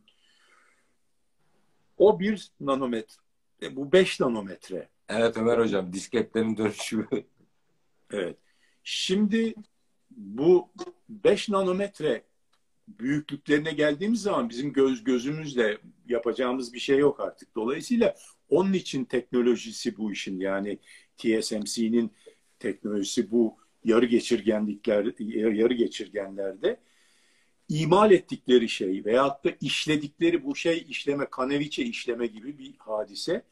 [1.96, 3.22] o bir nanometre.
[3.62, 4.88] E, bu beş nanometre.
[5.08, 7.08] Evet Ömer Hocam disketlerin dönüşümü.
[8.12, 8.36] evet.
[8.84, 9.54] Şimdi
[10.10, 10.68] bu
[11.08, 12.22] 5 nanometre
[12.88, 15.78] büyüklüklerine geldiğimiz zaman bizim göz gözümüzle
[16.08, 17.54] yapacağımız bir şey yok artık.
[17.54, 18.14] Dolayısıyla
[18.48, 20.78] onun için teknolojisi bu işin yani
[21.16, 22.12] TSMC'nin
[22.60, 25.04] teknolojisi bu yarı geçirgenlikler
[25.54, 26.80] yarı geçirgenlerde
[27.68, 33.42] imal ettikleri şey veyahut da işledikleri bu şey işleme kaneviçe işleme gibi bir hadise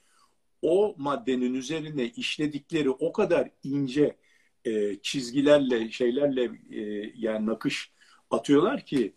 [0.63, 4.17] o maddenin üzerine işledikleri o kadar ince
[4.65, 7.93] e, çizgilerle şeylerle e, yani nakış
[8.31, 9.13] atıyorlar ki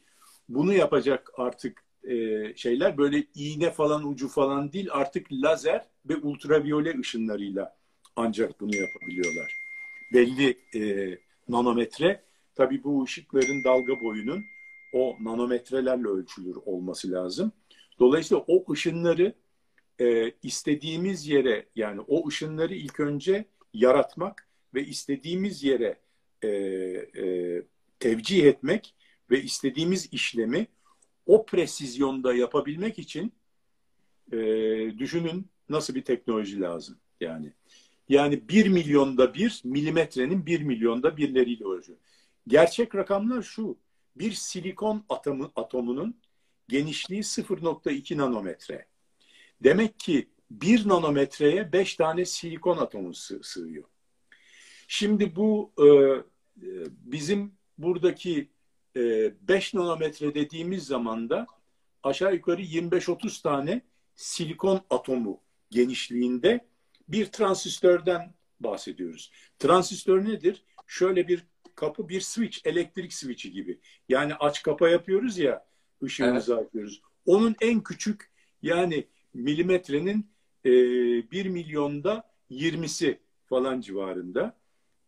[0.49, 2.15] bunu yapacak artık e,
[2.55, 7.77] şeyler böyle iğne falan ucu falan değil artık lazer ve ultraviyole ışınlarıyla
[8.15, 9.68] ancak bunu yapabiliyorlar.
[10.13, 11.17] Belli e,
[11.49, 12.23] nanometre
[12.55, 14.45] tabi bu ışıkların dalga boyunun
[14.93, 17.51] o nanometrelerle ölçülür olması lazım.
[17.99, 19.33] Dolayısıyla o ışınları
[19.99, 25.99] e, istediğimiz yere yani o ışınları ilk önce yaratmak ve istediğimiz yere
[26.41, 27.63] e, e,
[27.99, 28.95] tevcih etmek
[29.31, 30.67] ve istediğimiz işlemi
[31.25, 33.33] o presizyonda yapabilmek için
[34.31, 34.37] e,
[34.97, 37.53] düşünün nasıl bir teknoloji lazım yani.
[38.09, 41.97] Yani bir milyonda bir milimetrenin bir milyonda birleriyle ölçüyor.
[42.47, 43.77] Gerçek rakamlar şu.
[44.15, 46.15] Bir silikon atomu, atomunun
[46.67, 48.85] genişliği 0.2 nanometre.
[49.63, 53.83] Demek ki bir nanometreye beş tane silikon atomu sığıyor.
[54.87, 56.23] Şimdi bu e, e,
[56.89, 58.49] bizim buradaki
[58.95, 61.47] 5 e, nanometre dediğimiz zaman da
[62.03, 63.81] aşağı yukarı 25-30 tane
[64.15, 66.68] silikon atomu genişliğinde
[67.09, 69.31] bir transistörden bahsediyoruz.
[69.59, 70.63] Transistör nedir?
[70.87, 71.45] Şöyle bir
[71.75, 73.79] kapı, bir switch, elektrik switchi gibi.
[74.09, 75.65] Yani aç kapa yapıyoruz ya,
[76.03, 76.67] ışığımızı evet.
[76.67, 77.01] açıyoruz.
[77.25, 78.31] Onun en küçük
[78.61, 80.31] yani milimetrenin
[80.65, 80.71] e,
[81.31, 84.57] 1 milyonda 20'si falan civarında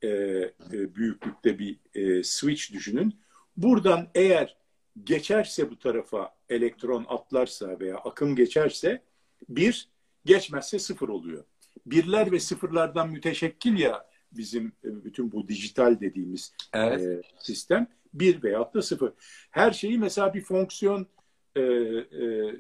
[0.02, 3.20] e, e, büyüklükte bir e, switch düşünün.
[3.58, 4.58] Buradan eğer
[5.04, 9.04] geçerse bu tarafa elektron atlarsa veya akım geçerse
[9.50, 9.90] bir,
[10.26, 11.46] geçmezse sıfır oluyor.
[11.86, 17.02] Birler ve sıfırlardan müteşekkil ya bizim e, bütün bu dijital dediğimiz evet.
[17.02, 19.14] e, sistem bir veyahut da sıfır.
[19.52, 21.08] Her şeyi mesela bir fonksiyon
[21.56, 22.52] e, e,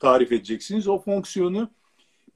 [0.00, 0.88] tarif edeceksiniz.
[0.88, 1.70] O fonksiyonu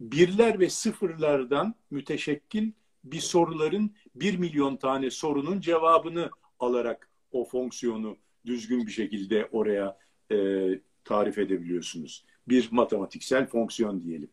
[0.00, 2.72] birler ve sıfırlardan müteşekkil
[3.04, 6.30] bir soruların bir milyon tane sorunun cevabını
[6.60, 9.98] alarak o fonksiyonu düzgün bir şekilde oraya
[10.32, 10.68] e,
[11.04, 12.24] tarif edebiliyorsunuz.
[12.48, 14.30] Bir matematiksel fonksiyon diyelim.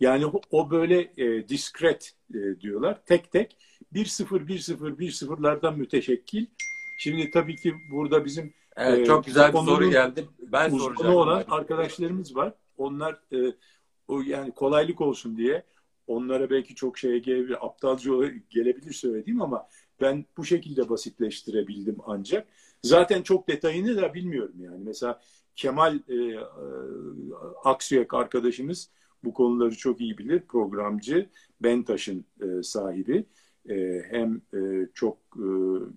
[0.00, 3.00] Yani o böyle e, diskret e, diyorlar.
[3.06, 3.56] Tek tek
[3.92, 6.46] bir sıfır bir sıfır bir sıfırlardan müteşekkil.
[6.98, 10.28] Şimdi tabii ki burada bizim evet, e, çok güzel bir soru geldi.
[10.38, 11.14] Ben soracağım.
[11.14, 12.54] olan arkadaşlarımız var.
[12.76, 13.54] Onlar e,
[14.08, 15.64] o yani kolaylık olsun diye
[16.06, 18.12] onlara belki çok şeye gelebilir, aptalca
[18.50, 19.68] gelebilir söylediğim ama
[20.00, 22.48] ben bu şekilde basitleştirebildim ancak.
[22.82, 24.84] Zaten çok detayını da bilmiyorum yani.
[24.84, 25.20] Mesela
[25.56, 26.38] Kemal e, e,
[27.64, 28.90] Aksüyek arkadaşımız
[29.24, 30.40] bu konuları çok iyi bilir.
[30.48, 31.28] Programcı,
[31.60, 33.26] Bentaş'ın e, sahibi.
[33.68, 35.48] E, hem e, çok e,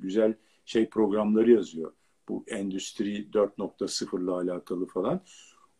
[0.01, 0.33] güzel
[0.65, 1.93] şey programları yazıyor.
[2.29, 5.21] Bu Endüstri 4.0 ile alakalı falan.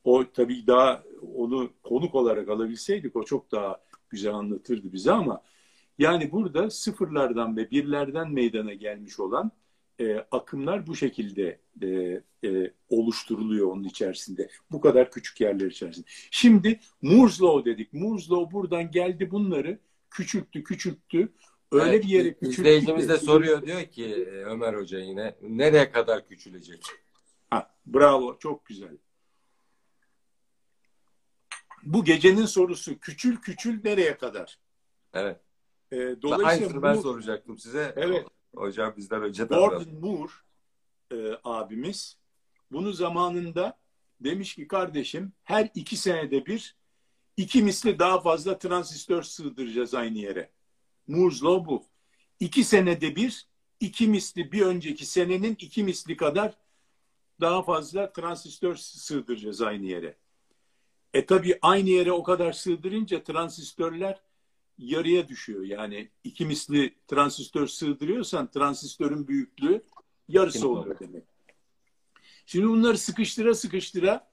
[0.04, 1.04] O tabii daha
[1.36, 3.78] onu konuk olarak alabilseydik o çok daha
[4.10, 5.42] güzel anlatırdı bize ama
[5.98, 9.52] yani burada sıfırlardan ve birlerden meydana gelmiş olan
[10.00, 14.50] e, akımlar bu şekilde e, e, oluşturuluyor onun içerisinde.
[14.72, 16.06] Bu kadar küçük yerler içerisinde.
[16.32, 17.94] Şimdi Moore's Law dedik.
[17.94, 19.80] Moore's Law buradan geldi bunları
[20.10, 21.34] küçülttü, küçülttü.
[21.72, 22.62] Öyle evet, bir yere küçülttü.
[22.62, 26.82] İzleyicimiz de soruyor diyor ki e, Ömer Hoca yine nereye kadar küçülecek?
[27.50, 28.98] Ha, bravo, çok güzel.
[31.84, 34.60] Bu gecenin sorusu küçül küçül nereye kadar?
[35.14, 35.40] Evet.
[35.92, 37.94] E, dolayısıyla Aynısını bu, ben soracaktım size.
[37.96, 38.26] Evet.
[38.56, 40.32] Hocam bizden önce Gordon Moore
[41.12, 42.18] e, abimiz
[42.72, 43.78] bunu zamanında
[44.22, 46.76] demiş ki kardeşim her iki senede bir
[47.38, 50.50] iki misli daha fazla transistör sığdıracağız aynı yere.
[51.08, 51.86] Moore's Law bu.
[52.40, 53.48] İki senede bir
[53.80, 56.58] iki misli bir önceki senenin iki misli kadar
[57.42, 60.18] daha fazla transistör sığdıracağız aynı yere.
[61.14, 64.22] E tabi aynı yere o kadar sığdırınca transistörler
[64.78, 65.64] yarıya düşüyor.
[65.64, 69.84] Yani iki misli transistör sığdırıyorsan transistörün büyüklüğü
[70.28, 71.24] yarısı oluyor demek.
[72.46, 74.30] Şimdi bunları sıkıştıra sıkıştıra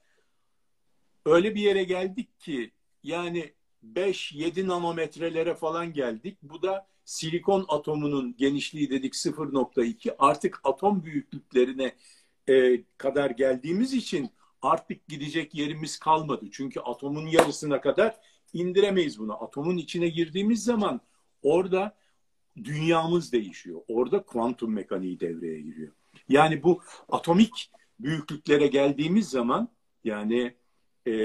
[1.25, 2.71] öyle bir yere geldik ki
[3.03, 3.53] yani
[3.93, 6.37] 5-7 nanometrelere falan geldik.
[6.41, 11.95] Bu da silikon atomunun genişliği dedik 0.2 artık atom büyüklüklerine
[12.49, 14.29] e, kadar geldiğimiz için
[14.61, 16.45] artık gidecek yerimiz kalmadı.
[16.51, 18.15] Çünkü atomun yarısına kadar
[18.55, 19.43] indiremeyiz bunu.
[19.43, 21.01] Atomun içine girdiğimiz zaman
[21.41, 21.97] orada
[22.63, 23.81] dünyamız değişiyor.
[23.87, 25.91] Orada kuantum mekaniği devreye giriyor.
[26.29, 29.69] Yani bu atomik büyüklüklere geldiğimiz zaman
[30.03, 30.55] yani
[31.07, 31.15] e,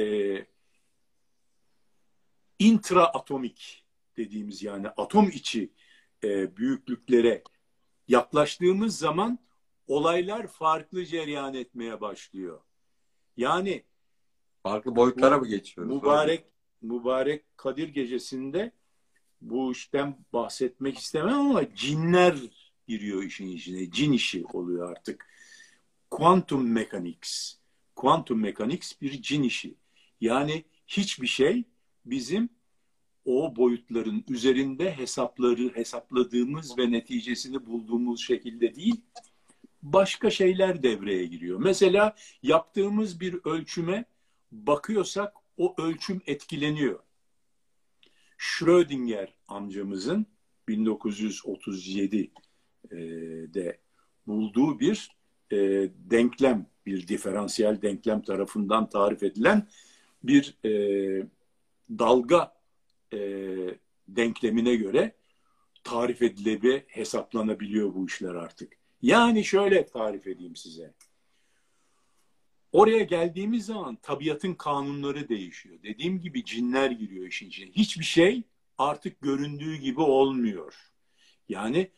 [2.58, 5.72] intraatomik dediğimiz yani atom içi
[6.24, 7.42] e, büyüklüklere
[8.08, 9.38] yaklaştığımız zaman
[9.86, 12.60] olaylar farklı cereyan etmeye başlıyor.
[13.36, 13.84] Yani
[14.62, 15.94] farklı boyutlara mı geçiyoruz?
[15.94, 16.44] Mübarek
[16.82, 18.72] mübarek Kadir gecesinde
[19.40, 22.36] bu işten bahsetmek istemem ama cinler
[22.88, 23.90] giriyor işin içine.
[23.90, 25.26] Cin işi oluyor artık.
[26.10, 27.54] Quantum mechanics.
[27.96, 29.74] Quantum mechanics bir cin işi.
[30.20, 31.64] Yani hiçbir şey
[32.04, 32.48] bizim
[33.24, 39.00] o boyutların üzerinde hesapları hesapladığımız ve neticesini bulduğumuz şekilde değil,
[39.82, 41.58] başka şeyler devreye giriyor.
[41.58, 44.04] Mesela yaptığımız bir ölçüme
[44.52, 46.98] bakıyorsak o ölçüm etkileniyor.
[48.38, 50.26] Schrödinger amcamızın
[50.68, 53.78] 1937'de e,
[54.26, 55.10] bulduğu bir
[55.52, 55.56] e,
[55.94, 59.68] denklem, bir diferansiyel denklem tarafından tarif edilen
[60.22, 60.70] bir e,
[61.98, 62.60] dalga
[64.08, 65.14] denklemine göre
[65.84, 68.72] tarif edilebilir, hesaplanabiliyor bu işler artık.
[69.02, 70.94] Yani şöyle tarif edeyim size.
[72.72, 75.78] Oraya geldiğimiz zaman tabiatın kanunları değişiyor.
[75.82, 77.70] Dediğim gibi cinler giriyor işin içine.
[77.70, 78.42] Hiçbir şey
[78.78, 80.74] artık göründüğü gibi olmuyor.
[81.48, 81.90] Yani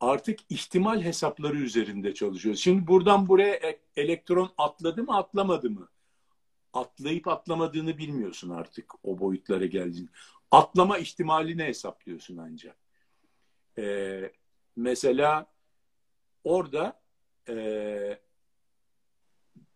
[0.00, 2.60] artık ihtimal hesapları üzerinde çalışıyoruz.
[2.60, 5.88] Şimdi buradan buraya e- elektron atladı mı atlamadı mı?
[6.72, 10.10] Atlayıp atlamadığını bilmiyorsun artık o boyutlara geldiğin.
[10.50, 12.76] Atlama ihtimalini hesaplıyorsun ancak.
[13.78, 14.32] Ee,
[14.76, 15.46] mesela
[16.44, 17.00] orada
[17.48, 18.18] e,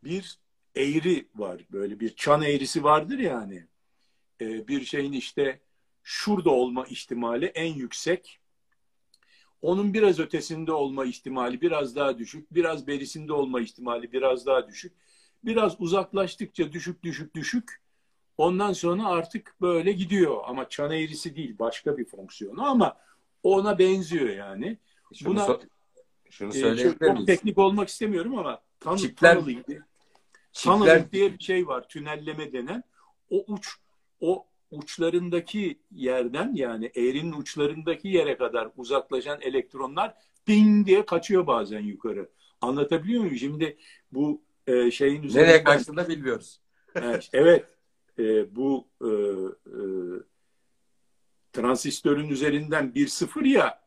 [0.05, 0.38] bir
[0.76, 1.61] eğri var.
[1.72, 3.66] Böyle bir çan eğrisi vardır yani.
[4.40, 5.61] E, bir şeyin işte
[6.03, 8.38] şurada olma ihtimali en yüksek.
[9.62, 12.55] Onun biraz ötesinde olma ihtimali biraz daha düşük.
[12.55, 14.92] Biraz berisinde olma ihtimali biraz daha düşük.
[15.44, 17.82] Biraz uzaklaştıkça düşük düşük düşük.
[18.38, 20.36] Ondan sonra artık böyle gidiyor.
[20.44, 22.96] Ama çan eğrisi değil başka bir fonksiyonu ama
[23.42, 24.78] ona benziyor yani.
[25.14, 25.61] Şunu, Buna so-
[26.30, 27.26] şunu e, söyleyebilir çok miyiz?
[27.26, 29.82] teknik olmak istemiyorum ama tan Çipler- Çipler,
[30.53, 31.88] Tunneling diye bir şey var.
[31.88, 32.82] Tünelleme denen.
[33.30, 33.76] O uç
[34.20, 40.14] o uçlarındaki yerden yani eğrinin uçlarındaki yere kadar uzaklaşan elektronlar
[40.46, 42.30] ping diye kaçıyor bazen yukarı.
[42.61, 43.36] Anlatabiliyor muyum?
[43.36, 43.76] Şimdi
[44.12, 46.61] bu e, şeyin üzerinden nereye kaçtığını da bilmiyoruz.
[46.94, 47.64] Evet, evet.
[48.18, 49.80] E, bu e, e,
[51.53, 53.82] transistörün üzerinden bir sıfır ya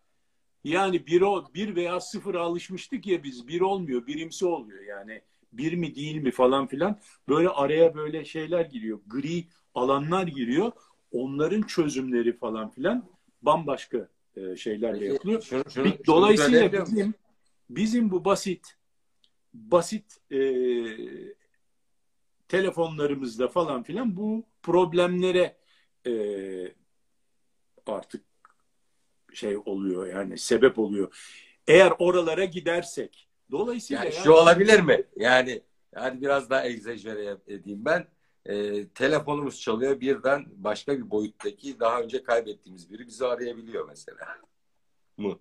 [0.63, 5.21] yani bir, o, bir veya sıfıra alışmıştık ya biz bir olmuyor birimsi oluyor yani
[5.57, 6.99] bir mi değil mi falan filan
[7.29, 10.71] böyle araya böyle şeyler giriyor gri alanlar giriyor
[11.11, 13.09] onların çözümleri falan filan
[13.41, 15.41] bambaşka e, şeylerle yapılıyor.
[15.41, 17.13] şunu- şunu- şunu Dolayısıyla bizim
[17.69, 18.75] bizim bu basit
[19.53, 20.39] basit e,
[22.47, 25.57] telefonlarımızda falan filan bu problemlere
[26.07, 26.13] e,
[27.87, 28.23] artık
[29.33, 31.35] şey oluyor yani sebep oluyor.
[31.67, 35.03] Eğer oralara gidersek dolayısıyla Yani yani- şu olabilir mi?
[35.15, 35.61] Yani
[35.95, 38.07] hadi biraz daha egzajere edeyim ben.
[38.45, 44.37] Ee, telefonumuz çalıyor birden başka bir boyuttaki daha önce kaybettiğimiz biri bizi arayabiliyor mesela.
[45.17, 45.39] Mı?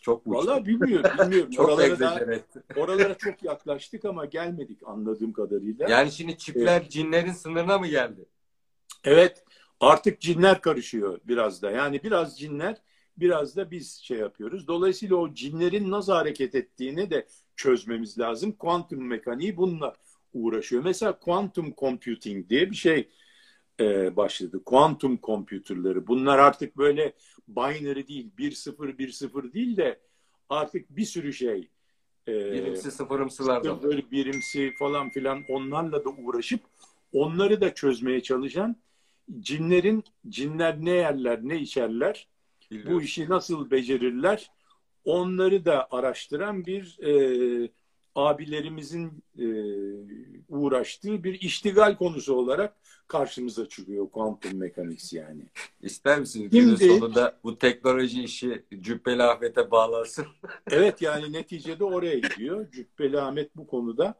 [0.00, 0.34] Çok mu?
[0.34, 1.50] Vallahi bilmiyorum, bilmiyorum.
[1.50, 2.26] Çok oralara, da,
[2.76, 5.88] oralara çok yaklaştık ama gelmedik anladığım kadarıyla.
[5.88, 8.24] Yani şimdi çipler cinlerin sınırına mı geldi?
[9.04, 9.44] Evet,
[9.80, 11.70] artık cinler karışıyor biraz da.
[11.70, 12.76] Yani biraz cinler,
[13.20, 14.68] biraz da biz şey yapıyoruz.
[14.68, 18.52] Dolayısıyla o cinlerin nasıl hareket ettiğini de çözmemiz lazım.
[18.52, 19.94] Kuantum mekaniği bununla
[20.34, 20.84] uğraşıyor.
[20.84, 23.08] Mesela quantum computing diye bir şey
[23.80, 24.64] e, başladı.
[24.64, 26.06] Kuantum computerları.
[26.06, 27.12] Bunlar artık böyle
[27.48, 30.00] binary değil, 1-0, 1-0 değil de
[30.48, 31.68] artık bir sürü şey.
[32.28, 33.74] E, Birimsi sıfırımsılardan.
[33.74, 36.60] sıfır birimsi falan filan onlarla da uğraşıp
[37.12, 38.76] onları da çözmeye çalışan
[39.40, 42.28] cinlerin cinler ne yerler ne içerler
[42.70, 43.00] bu Bilmiyorum.
[43.00, 44.50] işi nasıl becerirler
[45.04, 47.70] onları da araştıran bir e,
[48.14, 49.46] abilerimizin e,
[50.48, 55.42] uğraştığı bir iştigal konusu olarak karşımıza çıkıyor kuantum mekaniks yani.
[55.82, 60.26] İster misiniz Şimdi- günün sonunda bu teknoloji işi Cübbeli Ahmet'e bağlansın?
[60.70, 62.70] Evet yani neticede oraya gidiyor.
[62.70, 64.14] Cübbeli Ahmet bu konuda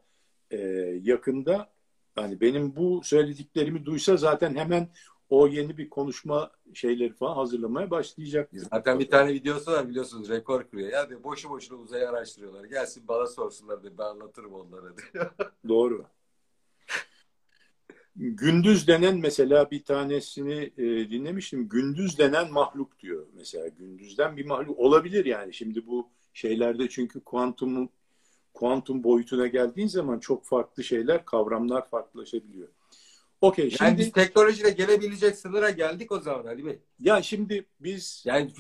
[0.51, 0.59] e,
[1.03, 1.71] yakında
[2.15, 4.89] hani benim bu söylediklerimi duysa zaten hemen
[5.31, 8.51] o yeni bir konuşma şeyleri falan hazırlamaya başlayacak.
[8.53, 10.93] Zaten bir tane videosu var biliyorsunuz rekor kırıyor.
[10.93, 12.65] Ya diyor boşu boşuna uzayı araştırıyorlar.
[12.65, 15.31] Gelsin bana sorsunlar diye ben anlatırım onlara diyor.
[15.69, 16.07] Doğru.
[18.17, 21.69] Gündüz denen mesela bir tanesini e, dinlemiştim.
[21.69, 23.69] Gündüz denen mahluk diyor mesela.
[23.69, 25.55] Gündüzden bir mahluk olabilir yani.
[25.55, 27.89] Şimdi bu şeylerde çünkü kuantum
[28.55, 32.69] kuantum boyutuna geldiğin zaman çok farklı şeyler, kavramlar farklılaşabiliyor.
[33.41, 36.79] Okey Yani şimdi biz teknolojiyle gelebilecek sınıra geldik o zaman Ali Bey.
[36.99, 38.53] ya şimdi biz Yani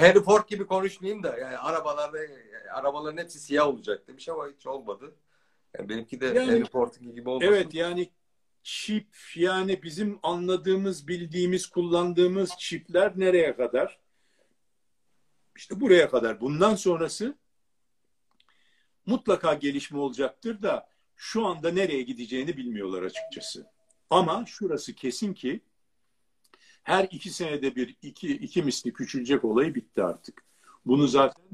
[0.00, 2.18] Harry Ford gibi konuşmayayım da yani arabalarda
[2.74, 5.14] arabaların hepsi siyah olacak demiş ama hiç olmadı.
[5.78, 7.52] Yani benimki de Yani- Harry Ford'un gibi olmasın.
[7.52, 8.10] evet yani
[8.62, 13.98] çip yani bizim anladığımız, bildiğimiz, kullandığımız çipler nereye kadar?
[15.56, 16.40] İşte buraya kadar.
[16.40, 17.34] Bundan sonrası
[19.06, 23.66] mutlaka gelişme olacaktır da şu anda nereye gideceğini bilmiyorlar açıkçası.
[24.12, 25.60] Ama şurası kesin ki
[26.82, 30.44] her iki senede bir iki, iki misli küçülecek olayı bitti artık.
[30.86, 31.44] Bunu zaten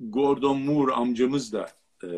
[0.00, 1.68] Gordon Moore amcamız da
[2.04, 2.08] e,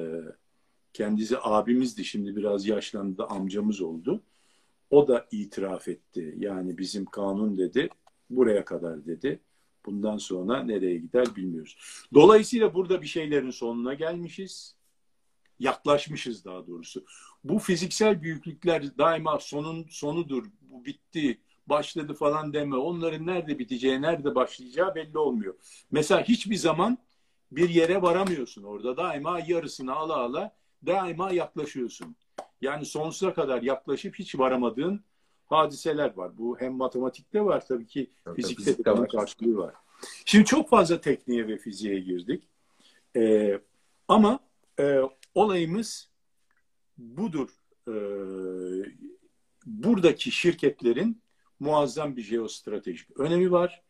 [0.92, 4.22] kendisi abimizdi şimdi biraz yaşlandı amcamız oldu.
[4.90, 6.34] O da itiraf etti.
[6.38, 7.88] Yani bizim kanun dedi
[8.30, 9.40] buraya kadar dedi.
[9.86, 11.78] Bundan sonra nereye gider bilmiyoruz.
[12.14, 14.76] Dolayısıyla burada bir şeylerin sonuna gelmişiz.
[15.58, 17.04] Yaklaşmışız daha doğrusu.
[17.49, 20.44] Bu fiziksel büyüklükler daima sonun sonudur.
[20.61, 21.38] Bu bitti.
[21.66, 22.76] başladı falan deme.
[22.76, 25.55] Onların nerede biteceği, nerede başlayacağı belli olmuyor.
[25.90, 26.99] Mesela hiçbir zaman
[27.53, 28.97] bir yere varamıyorsun orada.
[28.97, 32.16] Daima yarısını ala ala daima yaklaşıyorsun.
[32.61, 35.05] Yani sonsuza kadar yaklaşıp hiç varamadığın
[35.47, 36.38] hadiseler var.
[36.38, 39.09] Bu hem matematikte var tabii ki Tabii, fizikte, fizikte de var.
[39.09, 39.74] karşılığı var.
[40.24, 42.49] Şimdi çok fazla tekniğe ve fiziğe girdik.
[43.16, 43.61] Ee,
[44.09, 44.38] ama
[44.80, 45.01] e,
[45.34, 46.09] olayımız
[46.99, 47.49] budur.
[47.88, 47.92] Ee,
[49.66, 51.22] buradaki şirketlerin
[51.61, 53.82] muazzam bir jeostratejik önemi var.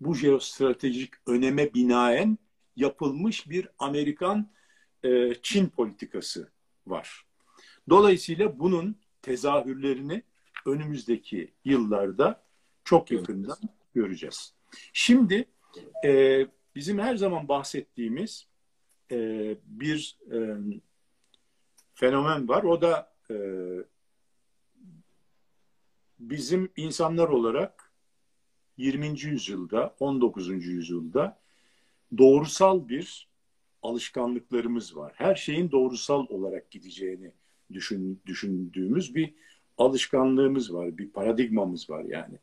[0.00, 2.38] Bu jeostratejik öneme binaen
[2.76, 4.50] yapılmış bir Amerikan
[5.04, 6.48] e, Çin politikası
[6.86, 7.26] var.
[7.88, 10.22] Dolayısıyla bunun tezahürlerini
[10.66, 12.44] önümüzdeki yıllarda
[12.84, 13.58] çok yakından
[13.94, 14.54] göreceğiz.
[14.92, 15.44] Şimdi
[16.04, 18.46] e, bizim her zaman bahsettiğimiz
[19.10, 19.18] e,
[19.66, 20.38] bir e,
[21.94, 22.62] fenomen var.
[22.62, 23.36] O da e,
[26.18, 27.92] bizim insanlar olarak
[28.76, 29.20] 20.
[29.20, 30.48] yüzyılda, 19.
[30.48, 31.38] yüzyılda
[32.18, 33.28] doğrusal bir
[33.82, 35.12] alışkanlıklarımız var.
[35.16, 37.32] Her şeyin doğrusal olarak gideceğini
[37.72, 39.34] düşün, düşündüğümüz bir
[39.78, 42.38] alışkanlığımız var, bir paradigmamız var yani.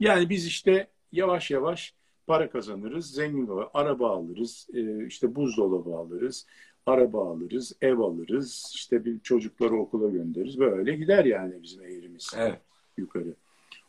[0.00, 1.94] Yani biz işte yavaş yavaş
[2.26, 6.46] para kazanırız, zengin olur, araba alırız, e, işte buzdolabı alırız,
[6.90, 10.58] araba alırız, ev alırız, işte bir çocukları okula göndeririz.
[10.58, 12.58] Böyle gider yani bizim eğrimiz Evet.
[12.96, 13.34] yukarı.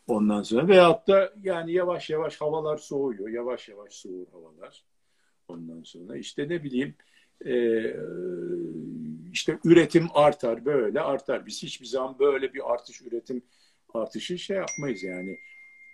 [0.06, 4.84] Ondan sonra veyahut da yani yavaş yavaş havalar soğuyor, yavaş yavaş soğur havalar.
[5.48, 6.94] Ondan sonra işte ne bileyim
[7.46, 7.54] e,
[9.32, 11.46] işte üretim artar böyle artar.
[11.46, 13.42] Biz hiçbir zaman böyle bir artış üretim
[13.94, 15.38] artışı şey yapmayız yani.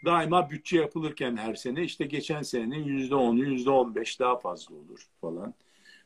[0.05, 4.75] Daima bütçe yapılırken her sene işte geçen senenin yüzde onu, yüzde on beş daha fazla
[4.75, 5.55] olur falan.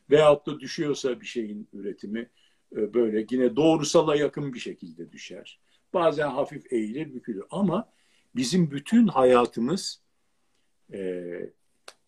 [0.09, 2.29] Veyahut da düşüyorsa bir şeyin üretimi
[2.75, 5.59] e, böyle yine doğrusala yakın bir şekilde düşer.
[5.93, 7.43] Bazen hafif eğilir, bükülür.
[7.51, 7.89] Ama
[8.35, 10.01] bizim bütün hayatımız
[10.93, 11.23] e,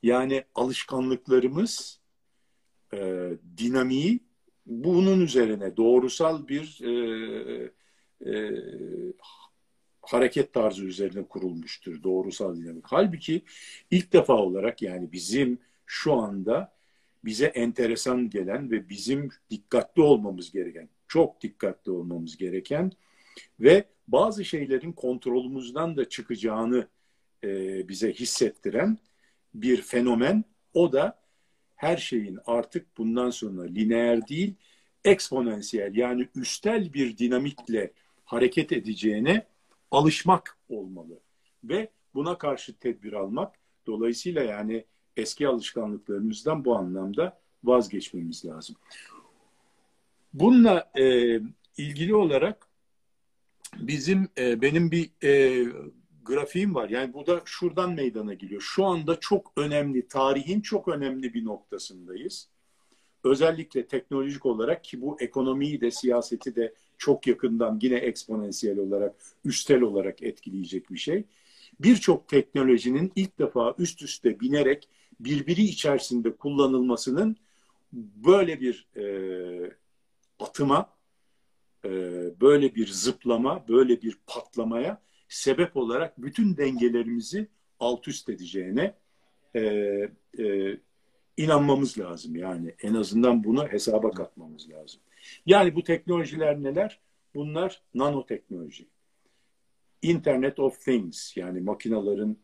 [0.04, 2.00] yani alışkanlıklarımız
[2.94, 4.20] e, dinamiği
[4.66, 7.72] bunun üzerine doğrusal bir e,
[10.02, 12.86] hareket tarzı üzerine kurulmuştur doğrusal dinamik.
[12.88, 13.44] Halbuki
[13.92, 16.75] ilk defa olarak yani bizim şu anda
[17.26, 22.92] bize enteresan gelen ve bizim dikkatli olmamız gereken, çok dikkatli olmamız gereken
[23.60, 26.88] ve bazı şeylerin kontrolümüzden de çıkacağını
[27.44, 28.98] e, bize hissettiren
[29.54, 30.44] bir fenomen.
[30.74, 31.20] O da
[31.76, 34.54] her şeyin artık bundan sonra lineer değil,
[35.04, 37.94] eksponansiyel yani üstel bir dinamikle
[38.26, 39.48] hareket edeceğine
[39.92, 41.20] alışmak olmalı.
[41.64, 43.56] Ve buna karşı tedbir almak.
[43.88, 44.86] Dolayısıyla yani
[45.18, 48.76] eski alışkanlıklarımızdan bu anlamda vazgeçmemiz lazım.
[50.34, 51.40] Bununla e,
[51.78, 52.68] ilgili olarak
[53.78, 55.64] bizim e, benim bir e,
[56.26, 56.90] grafiğim var.
[56.90, 58.62] Yani bu da şuradan meydana geliyor.
[58.62, 62.50] Şu anda çok önemli, tarihin çok önemli bir noktasındayız.
[63.24, 69.82] Özellikle teknolojik olarak ki bu ekonomiyi de siyaseti de çok yakından yine eksponansiyel olarak, üstel
[69.82, 71.24] olarak etkileyecek bir şey.
[71.80, 74.90] Birçok teknolojinin ilk defa üst üste binerek
[75.20, 77.38] birbiri içerisinde kullanılmasının
[77.94, 79.06] böyle bir e,
[80.40, 80.90] atıma,
[81.86, 81.90] e,
[82.42, 87.48] böyle bir zıplama, böyle bir patlamaya sebep olarak bütün dengelerimizi
[87.80, 88.94] alt üst edeceğine
[89.56, 89.62] e,
[90.40, 90.78] e,
[91.38, 92.36] inanmamız lazım.
[92.36, 95.02] Yani en azından bunu hesaba katmamız lazım.
[95.46, 97.00] Yani bu teknolojiler neler?
[97.36, 98.88] Bunlar nanoteknoloji.
[100.02, 102.38] Internet of Things yani makinaların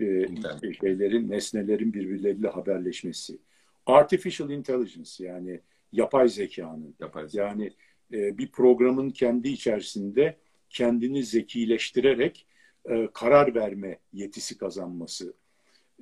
[0.00, 0.80] e, İnternet.
[0.80, 3.38] şeylerin, nesnelerin birbirleriyle haberleşmesi.
[3.86, 5.60] Artificial Intelligence yani
[5.92, 7.34] yapay zekanın Yaparız.
[7.34, 7.70] yani
[8.12, 10.36] e, bir programın kendi içerisinde
[10.70, 12.46] kendini zekileştirerek
[12.90, 15.34] e, karar verme yetisi kazanması.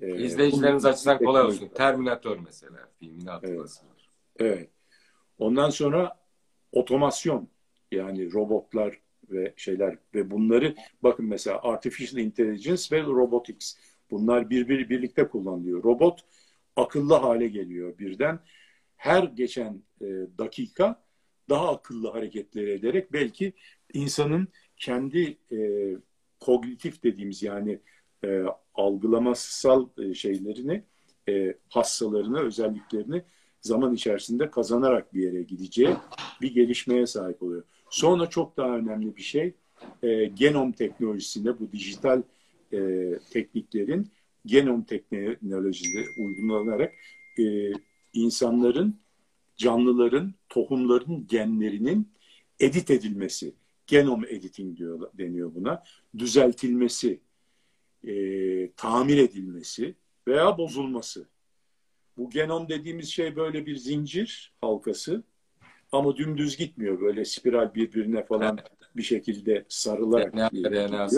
[0.01, 1.68] E, İzleyicilerimiz bunun- açısından kolay olsun.
[1.74, 4.09] Terminator mesela filmini hatırlasınlar.
[4.39, 4.68] Evet.
[5.39, 6.20] Ondan sonra
[6.72, 7.49] otomasyon
[7.93, 9.01] yani robotlar
[9.31, 13.74] ve şeyler ve bunları bakın mesela artificial intelligence ve robotics
[14.11, 15.85] bunlar birbiri birlikte kullanılıyor.
[15.85, 16.20] Robot
[16.77, 18.39] akıllı hale geliyor birden.
[18.97, 20.07] Her geçen e,
[20.39, 21.03] dakika
[21.49, 23.53] daha akıllı hareketler ederek belki
[23.93, 25.59] insanın kendi e,
[26.41, 27.79] kognitif dediğimiz yani
[28.24, 30.83] e, algılamasal e, şeylerini
[31.29, 33.22] e, hassalarını, özelliklerini
[33.61, 35.97] zaman içerisinde kazanarak bir yere gideceği
[36.41, 37.64] bir gelişmeye sahip oluyor.
[37.91, 39.55] Sonra çok daha önemli bir şey
[40.03, 42.22] e, genom teknolojisinde bu dijital
[42.72, 44.11] e, tekniklerin
[44.47, 46.95] genom teknolojileri uygulanarak
[47.39, 47.72] e,
[48.12, 49.01] insanların,
[49.57, 52.09] canlıların, tohumların genlerinin
[52.61, 53.55] edit edilmesi,
[53.87, 55.82] genom editing diyor, deniyor buna,
[56.18, 57.20] düzeltilmesi
[58.05, 58.12] e,
[58.72, 59.95] tamir edilmesi
[60.28, 61.28] veya bozulması.
[62.16, 65.22] Bu genom dediğimiz şey böyle bir zincir halkası
[65.93, 67.01] ama dümdüz gitmiyor.
[67.01, 68.59] Böyle spiral birbirine falan
[68.97, 71.09] bir şekilde sarılarak DNA, DNA.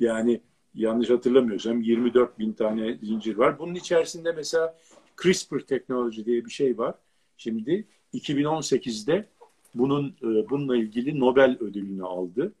[0.00, 0.40] Yani
[0.74, 3.58] yanlış hatırlamıyorsam 24 bin tane zincir var.
[3.58, 4.78] Bunun içerisinde mesela
[5.22, 6.94] CRISPR teknoloji diye bir şey var.
[7.36, 7.84] Şimdi
[8.14, 9.28] 2018'de
[9.74, 12.52] bunun e, bununla ilgili Nobel ödülünü aldı.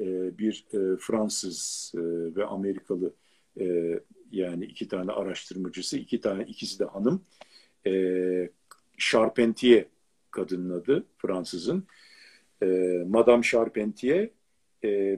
[0.00, 1.92] E, bir e, Fransız
[2.36, 3.12] ve Amerikalı
[4.32, 7.24] yani iki tane araştırmacısı, iki tane ikisi de hanım.
[8.98, 9.84] Charpentier
[10.30, 11.86] kadının adı Fransızın.
[13.06, 14.30] Madame Charpentier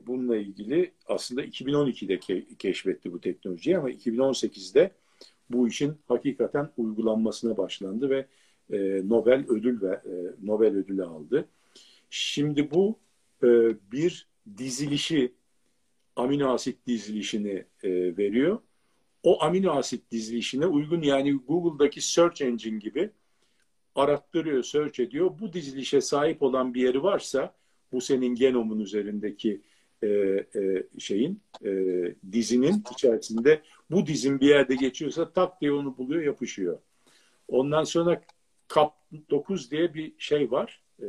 [0.07, 4.91] bununla ilgili aslında 2012'de keşfetti bu teknolojiyi ama 2018'de
[5.51, 8.27] bu işin hakikaten uygulanmasına başlandı ve
[8.73, 11.49] e, Nobel ödül ve e, Nobel ödülü aldı.
[12.11, 12.99] Şimdi bu
[13.43, 13.49] e,
[13.93, 15.33] bir dizilişi
[16.17, 18.59] amino asit dizilişini e, veriyor.
[19.23, 23.11] O amino asit dizilişine uygun yani Google'daki search engine gibi
[23.95, 25.31] arattırıyor, search ediyor.
[25.41, 27.55] Bu dizilişe sahip olan bir yeri varsa
[27.93, 29.61] bu senin genomun üzerindeki
[30.03, 31.71] e, e, şeyin e,
[32.33, 36.79] dizinin içerisinde bu dizin bir yerde geçiyorsa tak diye onu buluyor, yapışıyor.
[37.49, 38.23] Ondan sonra
[38.69, 38.95] kap
[39.31, 40.83] 9 diye bir şey var.
[41.03, 41.07] E,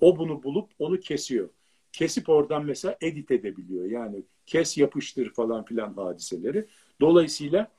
[0.00, 1.48] o bunu bulup onu kesiyor.
[1.92, 3.84] Kesip oradan mesela edit edebiliyor.
[3.84, 6.66] Yani kes yapıştır falan filan hadiseleri.
[7.00, 7.70] Dolayısıyla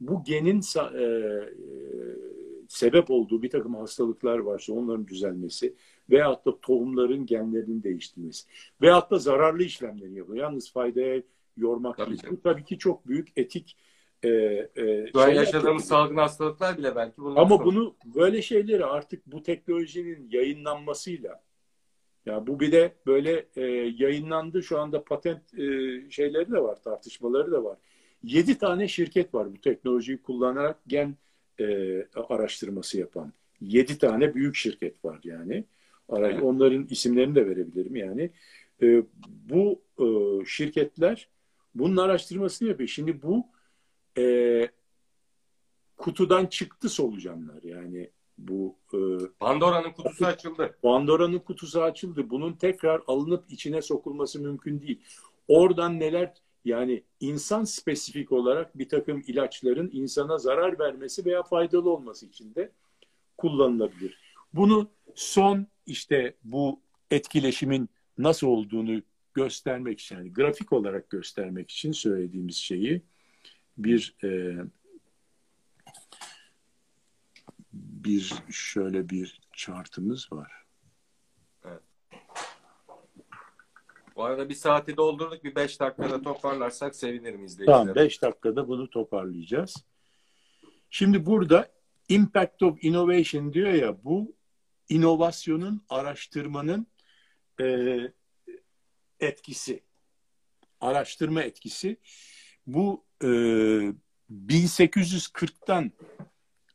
[0.00, 1.00] bu genin e,
[2.70, 5.74] sebep olduğu bir takım hastalıklar varsa onların düzelmesi
[6.10, 8.48] veyahut da tohumların genlerinin değiştirmesi
[8.82, 10.38] veyahut da zararlı işlemleri yapıyor.
[10.38, 11.22] Yalnız faydaya
[11.56, 12.22] yormak tabii değil.
[12.30, 13.76] Bu tabii ki çok büyük etik
[14.22, 17.64] e, e, Şu an yaşadığımız salgın hastalıklar bile belki Ama sonra...
[17.64, 21.42] bunu böyle şeyleri artık bu teknolojinin yayınlanmasıyla
[22.26, 23.62] ya bu bir de böyle e,
[23.98, 25.66] yayınlandı şu anda patent e,
[26.10, 27.78] şeyleri de var tartışmaları da var.
[28.22, 31.16] Yedi tane şirket var bu teknolojiyi kullanarak gen
[31.60, 33.32] e, araştırması yapan.
[33.60, 35.64] Yedi tane büyük şirket var yani.
[36.42, 38.30] Onların isimlerini de verebilirim yani.
[38.82, 40.06] E, bu e,
[40.46, 41.28] şirketler
[41.74, 42.88] bunun araştırmasını yapıyor.
[42.88, 43.46] Şimdi bu
[44.18, 44.68] e,
[45.96, 48.98] kutudan çıktı solucanlar yani bu e,
[49.40, 50.76] Pandora'nın kutusu açıldı.
[50.82, 52.30] Pandora'nın kutusu açıldı.
[52.30, 55.00] Bunun tekrar alınıp içine sokulması mümkün değil.
[55.48, 56.34] Oradan neler
[56.64, 62.72] yani insan spesifik olarak bir takım ilaçların insana zarar vermesi veya faydalı olması için de
[63.38, 64.18] kullanılabilir.
[64.52, 66.80] Bunu son işte bu
[67.10, 67.88] etkileşimin
[68.18, 69.02] nasıl olduğunu
[69.34, 73.02] göstermek için, yani grafik olarak göstermek için söylediğimiz şeyi
[73.78, 74.56] bir e,
[77.72, 80.52] bir şöyle bir chartımız var.
[84.20, 85.44] Bu arada bir saati doldurduk.
[85.44, 87.78] Bir beş dakikada toparlarsak sevinirim izleyiciler.
[87.78, 89.74] Tamam beş dakikada bunu toparlayacağız.
[90.90, 91.72] Şimdi burada
[92.08, 94.36] impact of innovation diyor ya bu
[94.88, 96.86] inovasyonun, araştırmanın
[97.60, 97.96] e,
[99.20, 99.82] etkisi.
[100.80, 101.96] Araştırma etkisi.
[102.66, 103.26] Bu e,
[104.46, 105.90] 1840'tan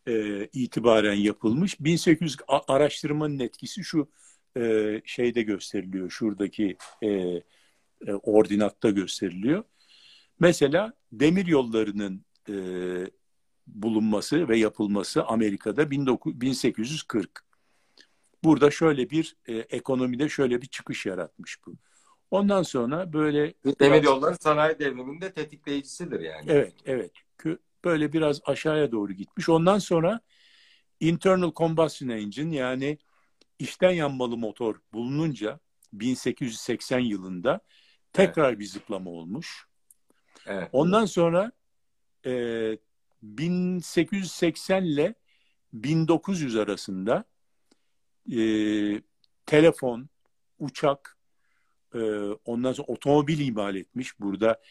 [0.07, 1.79] e, itibaren yapılmış.
[1.79, 4.09] 1800 araştırmanın etkisi şu
[4.57, 6.09] e, şeyde gösteriliyor.
[6.09, 9.63] Şuradaki e, e, ordinatta gösteriliyor.
[10.39, 12.55] Mesela demir yollarının e,
[13.67, 17.45] bulunması ve yapılması Amerika'da 19, 1840.
[18.43, 21.75] Burada şöyle bir e, ekonomide şöyle bir çıkış yaratmış bu.
[22.31, 26.45] Ondan sonra böyle demir yolları sanayi devriminde tetikleyicisidir yani.
[26.47, 27.11] Evet, evet.
[27.85, 29.49] Böyle biraz aşağıya doğru gitmiş.
[29.49, 30.19] Ondan sonra
[30.99, 32.97] internal combustion engine yani
[33.59, 35.59] içten yanmalı motor bulununca
[35.93, 37.59] 1880 yılında
[38.13, 38.59] tekrar evet.
[38.59, 39.67] bir zıplama olmuş.
[40.45, 40.69] Evet.
[40.71, 41.51] Ondan sonra
[42.25, 42.77] e,
[43.21, 45.15] 1880 ile
[45.73, 47.23] 1900 arasında
[48.31, 48.39] e,
[49.45, 50.09] telefon,
[50.59, 51.17] uçak,
[51.95, 51.99] e,
[52.45, 54.19] ondan sonra otomobil imal etmiş.
[54.19, 54.61] Burada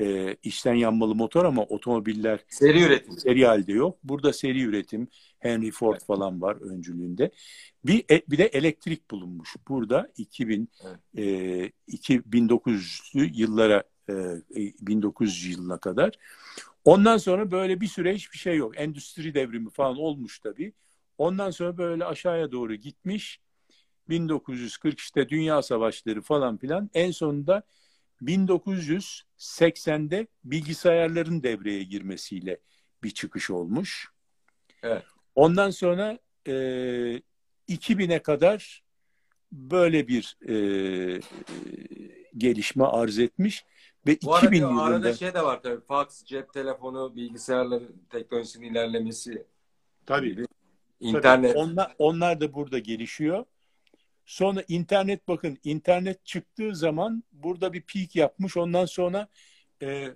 [0.00, 3.18] e, içten yanmalı motor ama otomobiller seri üretim.
[3.18, 3.98] Seri halde yok.
[4.04, 6.04] Burada seri üretim Henry Ford evet.
[6.04, 7.30] falan var öncülüğünde.
[7.84, 9.54] Bir e, bir de elektrik bulunmuş.
[9.68, 10.98] Burada 2000 evet.
[11.88, 14.14] e, 2900'lü yıllara e,
[14.80, 16.18] 1900 yılına kadar.
[16.84, 18.80] Ondan sonra böyle bir süre hiçbir şey yok.
[18.80, 20.72] Endüstri devrimi falan olmuş tabii.
[21.18, 23.40] Ondan sonra böyle aşağıya doğru gitmiş.
[24.08, 26.90] 1940 işte dünya savaşları falan filan.
[26.94, 27.62] En sonunda
[29.44, 32.60] 1980'de bilgisayarların devreye girmesiyle
[33.02, 34.08] bir çıkış olmuş.
[34.82, 35.02] Evet.
[35.34, 36.52] Ondan sonra e,
[37.68, 38.84] 2000'e kadar
[39.52, 41.20] böyle bir e,
[42.36, 43.64] gelişme arz etmiş
[44.06, 45.80] Ve Bu arada 2000 arada yılında şey de var tabii.
[45.80, 49.46] Fax, cep telefonu, bilgisayarların teknolojisinin ilerlemesi.
[50.06, 50.46] tabii, gibi.
[51.00, 51.56] İnternet.
[51.56, 53.44] onlar, onlar da burada gelişiyor.
[54.26, 58.56] Sonra internet bakın internet çıktığı zaman burada bir peak yapmış.
[58.56, 59.28] Ondan sonra
[59.82, 60.08] e,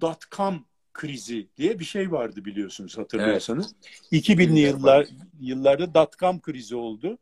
[0.00, 3.74] dot com krizi diye bir şey vardı biliyorsunuz hatırlıyorsanız.
[4.12, 5.06] 2000'li yıllar
[5.40, 7.18] yıllarda dot com krizi oldu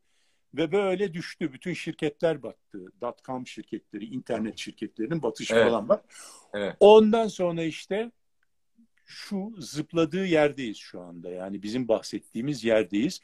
[0.55, 1.53] ve böyle düştü.
[1.53, 2.93] Bütün şirketler battı.
[3.01, 5.64] Dot com şirketleri, internet şirketlerinin batışı Evet.
[5.64, 6.01] falan var.
[6.55, 6.76] Evet.
[6.80, 8.11] Ondan sonra işte
[9.07, 11.30] şu zıpladığı yerdeyiz şu anda.
[11.30, 13.20] Yani bizim bahsettiğimiz yerdeyiz.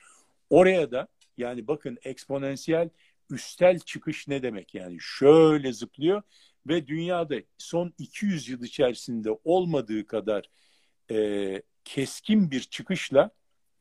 [0.50, 2.88] Oraya da yani bakın eksponansiyel
[3.30, 6.22] üstel çıkış ne demek yani şöyle zıplıyor
[6.68, 10.50] ve dünyada son 200 yıl içerisinde olmadığı kadar
[11.10, 13.30] e, keskin bir çıkışla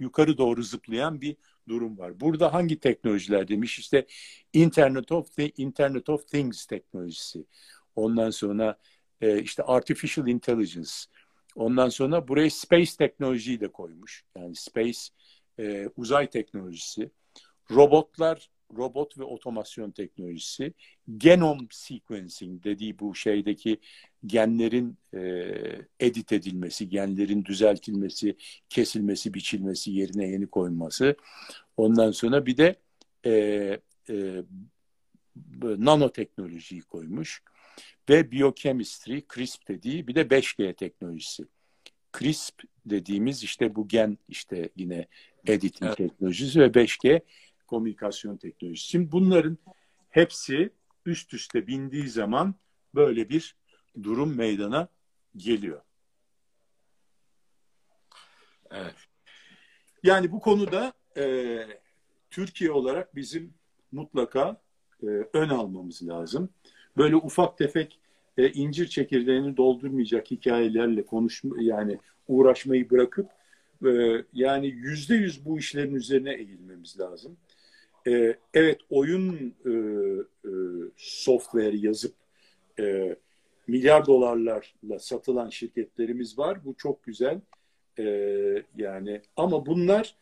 [0.01, 1.35] yukarı doğru zıplayan bir
[1.67, 2.19] durum var.
[2.19, 4.05] Burada hangi teknolojiler demiş işte
[4.53, 5.27] Internet of
[5.57, 7.45] Internet of Things teknolojisi.
[7.95, 8.79] Ondan sonra
[9.21, 10.91] e, işte artificial intelligence.
[11.55, 14.23] Ondan sonra buraya space teknolojiyi de koymuş.
[14.37, 14.99] Yani space
[15.59, 17.11] e, uzay teknolojisi.
[17.72, 20.74] Robotlar, robot ve otomasyon teknolojisi.
[21.18, 23.78] Genom sequencing dediği bu şeydeki
[24.26, 25.22] genlerin e,
[25.99, 28.36] edit edilmesi, genlerin düzeltilmesi,
[28.70, 31.16] kesilmesi, biçilmesi, yerine yeni koyulması.
[31.78, 32.76] Ondan sonra bir de
[33.26, 33.32] e,
[34.09, 34.43] e,
[35.61, 37.43] nanoteknolojiyi koymuş
[38.09, 41.45] ve biochemistry, CRISP dediği bir de 5G teknolojisi.
[42.20, 45.07] CRISP dediğimiz işte bu gen işte yine
[45.47, 45.97] editing Evet.
[45.97, 47.22] teknolojisi ve 5G
[47.68, 48.88] komünikasyon teknolojisi.
[48.88, 49.57] Şimdi bunların
[50.09, 50.70] hepsi
[51.05, 52.55] üst üste bindiği zaman
[52.95, 53.55] böyle bir
[54.03, 54.88] durum meydana
[55.38, 55.82] geliyor.
[58.72, 58.95] Evet.
[60.03, 61.57] Yani bu konuda e,
[62.30, 63.53] Türkiye olarak bizim
[63.91, 64.61] mutlaka
[65.03, 66.49] e, ön almamız lazım.
[66.97, 67.99] Böyle ufak tefek
[68.38, 73.30] e, incir çekirdeğini doldurmayacak hikayelerle konuşma yani uğraşmayı bırakıp
[73.86, 77.38] e, yani yüzde yüz bu işlerin üzerine eğilmemiz lazım.
[78.07, 80.51] E, evet oyun e, e,
[80.97, 82.13] software yazıp
[82.79, 83.15] e,
[83.67, 86.65] milyar dolarlarla satılan şirketlerimiz var.
[86.65, 87.41] Bu çok güzel.
[87.99, 88.03] E,
[88.77, 90.15] yani ama bunlar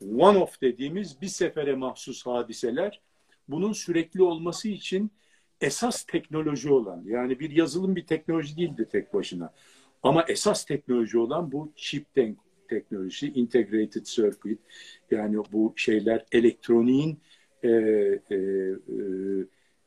[0.00, 3.00] one off dediğimiz bir sefere mahsus hadiseler.
[3.48, 5.10] Bunun sürekli olması için
[5.60, 9.54] esas teknoloji olan yani bir yazılım bir teknoloji değildi tek başına.
[10.02, 14.60] Ama esas teknoloji olan bu chip tek- teknolojisi, integrated circuit
[15.10, 17.20] yani bu şeyler elektroniğin
[17.62, 18.36] e, e, e,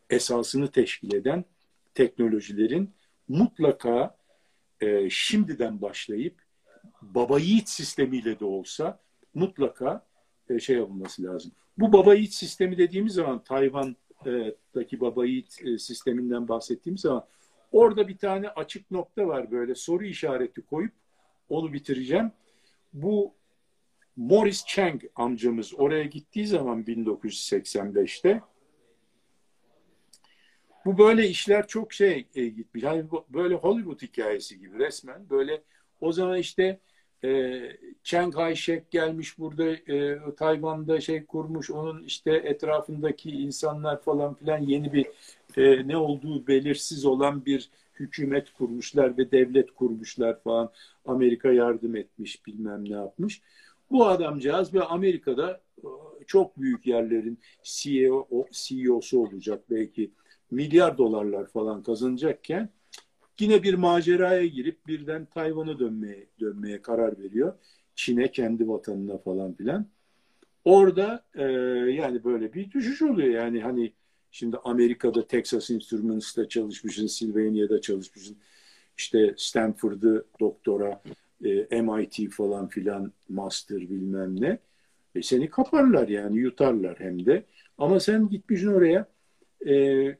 [0.10, 1.46] esasını teşkil eden
[1.94, 2.90] teknolojilerin
[3.28, 4.18] mutlaka
[4.82, 6.36] e, şimdiden başlayıp
[7.02, 9.00] baba yiğit sistemiyle de olsa
[9.34, 10.06] mutlaka
[10.50, 11.52] e, şey yapılması lazım.
[11.78, 17.26] Bu baba yiğit sistemi dediğimiz zaman Tayvan'daki baba yiğit e, sisteminden bahsettiğimiz zaman
[17.72, 20.94] orada bir tane açık nokta var böyle soru işareti koyup
[21.50, 22.32] onu bitireceğim.
[22.94, 23.34] Bu
[24.16, 28.42] Morris Chang amcamız oraya gittiği zaman 1985'te
[30.86, 32.84] bu böyle işler çok şey e, gitmiş.
[32.84, 35.30] Yani böyle Hollywood hikayesi gibi resmen.
[35.30, 35.62] Böyle
[36.02, 36.80] o zaman işte
[37.24, 37.62] e,
[38.04, 41.72] Chiang Kai-shek gelmiş burada e, Tayvan'da şey kurmuş.
[41.72, 45.08] Onun işte etrafındaki insanlar falan filan yeni bir
[45.58, 47.70] e, ne olduğu belirsiz olan bir
[48.00, 50.72] hükümet kurmuşlar ve devlet kurmuşlar falan.
[51.06, 53.42] Amerika yardım etmiş bilmem ne yapmış.
[53.92, 55.88] Bu adamcağız ve Amerika'da e,
[56.28, 60.12] çok büyük yerlerin CEO, CEO'su olacak belki
[60.52, 62.70] milyar dolarlar falan kazanacakken
[63.40, 67.54] yine bir maceraya girip birden Tayvan'a dönmeye dönmeye karar veriyor.
[67.96, 69.86] Çin'e kendi vatanına falan filan.
[70.66, 71.44] Orada e,
[71.92, 73.30] yani böyle bir düşüş oluyor.
[73.30, 73.94] Yani hani
[74.32, 78.38] şimdi Amerika'da Texas Instruments'ta çalışmışsın, Sylvania'da çalışmışsın.
[78.98, 81.02] İşte Stanford'ı doktora,
[81.46, 84.60] e, MIT falan filan master bilmem ne.
[85.16, 87.44] E, seni kaparlar yani yutarlar hem de.
[87.78, 89.08] Ama sen gitmişsin oraya
[89.68, 90.16] e,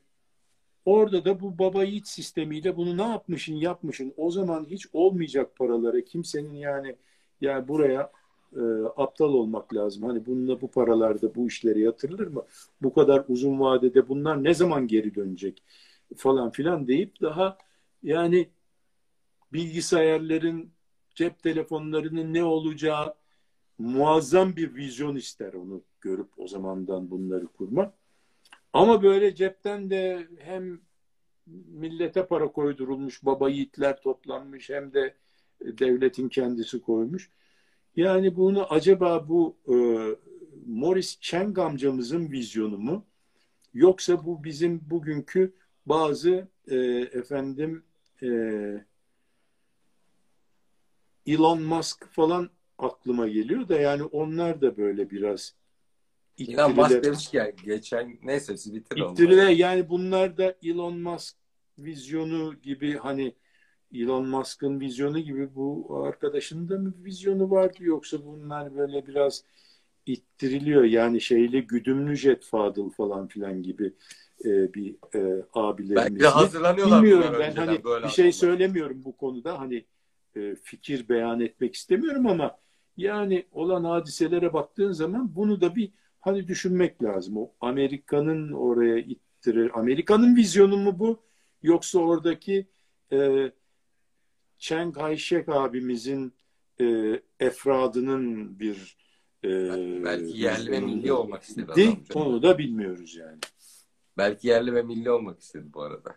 [0.90, 6.06] Orada da bu baba yiğit sistemiyle bunu ne yapmışın yapmışın o zaman hiç olmayacak paraları
[6.06, 6.96] kimsenin yani
[7.42, 8.12] ya buraya
[8.56, 8.62] e,
[8.98, 10.04] aptal olmak lazım.
[10.04, 12.46] Hani bununla bu paralarda bu işlere yatırılır mı?
[12.82, 15.64] Bu kadar uzun vadede bunlar ne zaman geri dönecek
[16.16, 17.58] falan filan deyip daha
[18.04, 18.50] yani
[19.54, 20.70] bilgisayarların
[21.16, 23.14] cep telefonlarının ne olacağı
[23.78, 27.94] muazzam bir vizyon ister onu görüp o zamandan bunları kurmak.
[28.74, 30.80] Ama böyle cepten de hem
[31.48, 35.16] millete para koydurulmuş, baba yiğitler toplanmış hem de
[35.62, 37.30] devletin kendisi koymuş.
[38.00, 39.76] Yani bunu acaba bu e,
[40.66, 43.06] Morris Chang amcamızın vizyonu mu?
[43.74, 45.54] Yoksa bu bizim bugünkü
[45.86, 46.76] bazı e,
[47.14, 47.84] efendim
[48.24, 48.28] e,
[51.28, 55.56] Elon Musk falan aklıma geliyor da yani onlar da böyle biraz
[56.38, 59.12] İlhan Musk demişken geçen neyse siz bitirin.
[59.12, 61.36] İttiriler yani bunlar da Elon Musk
[61.78, 63.36] vizyonu gibi hani
[63.94, 69.44] Elon Musk'ın vizyonu gibi bu arkadaşın da mı vizyonu vardı yoksa bunlar böyle biraz
[70.06, 73.94] ittiriliyor yani şeyle güdümlü jet Fadıl falan filan gibi
[74.46, 75.96] e, bir e, abilerimiz.
[75.96, 77.04] Belki de hazırlanıyorlar.
[77.04, 79.86] Bilmiyorum ben hani bir şey söylemiyorum bu konuda hani
[80.36, 82.58] e, fikir beyan etmek istemiyorum ama
[82.98, 87.38] yani olan hadiselere baktığın zaman bunu da bir hani düşünmek lazım.
[87.38, 89.72] O Amerika'nın oraya ittirir.
[89.74, 91.20] Amerika'nın vizyonu mu bu?
[91.64, 92.68] Yoksa oradaki
[93.12, 93.52] e,
[94.60, 96.34] Chiang Kai-shek abimizin
[96.82, 98.98] e, efradının bir
[99.44, 99.50] e,
[100.04, 101.98] belki yerli ve milli olmak istedi adam.
[102.14, 103.40] Onu da bilmiyoruz yani.
[104.18, 106.16] Belki yerli ve milli olmak istedi bu arada.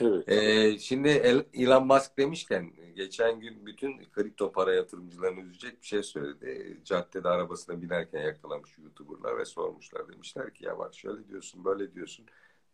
[0.00, 0.28] Evet.
[0.28, 1.08] Ee, şimdi
[1.54, 6.80] Elon Musk demişken geçen gün bütün kripto para yatırımcılarını üzecek bir şey söyledi.
[6.84, 10.08] Caddede arabasına binerken yakalamış YouTuber'lar ve sormuşlar.
[10.08, 12.26] Demişler ki ya bak şöyle diyorsun böyle diyorsun.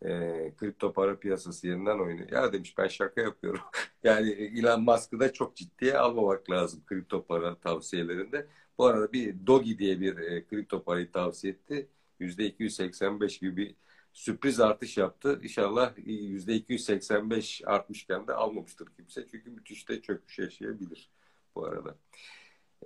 [0.03, 2.29] E, kripto para piyasası yerinden oynuyor.
[2.31, 3.61] Ya demiş ben şaka yapıyorum.
[4.03, 8.47] yani Elon Musk'ı da çok ciddiye almamak lazım kripto para tavsiyelerinde.
[8.77, 11.87] Bu arada bir Dogi diye bir e, kripto parayı tavsiye etti.
[12.19, 13.75] %285 gibi bir
[14.13, 15.39] sürpriz artış yaptı.
[15.43, 19.27] İnşallah %285 artmışken de almamıştır kimse.
[19.31, 21.09] Çünkü müthiş de çöküş yaşayabilir
[21.55, 21.95] bu arada.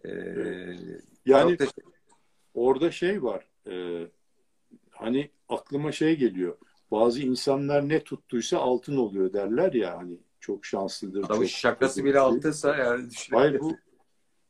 [0.05, 0.75] Ee,
[1.25, 1.57] yani
[2.53, 3.47] orada şey var.
[3.69, 4.07] E,
[4.91, 6.57] hani aklıma şey geliyor.
[6.91, 11.23] Bazı insanlar ne tuttuysa altın oluyor derler ya hani çok şanslıdır.
[11.23, 13.75] Adamın çok şakası bile altınsa yani Hayır bu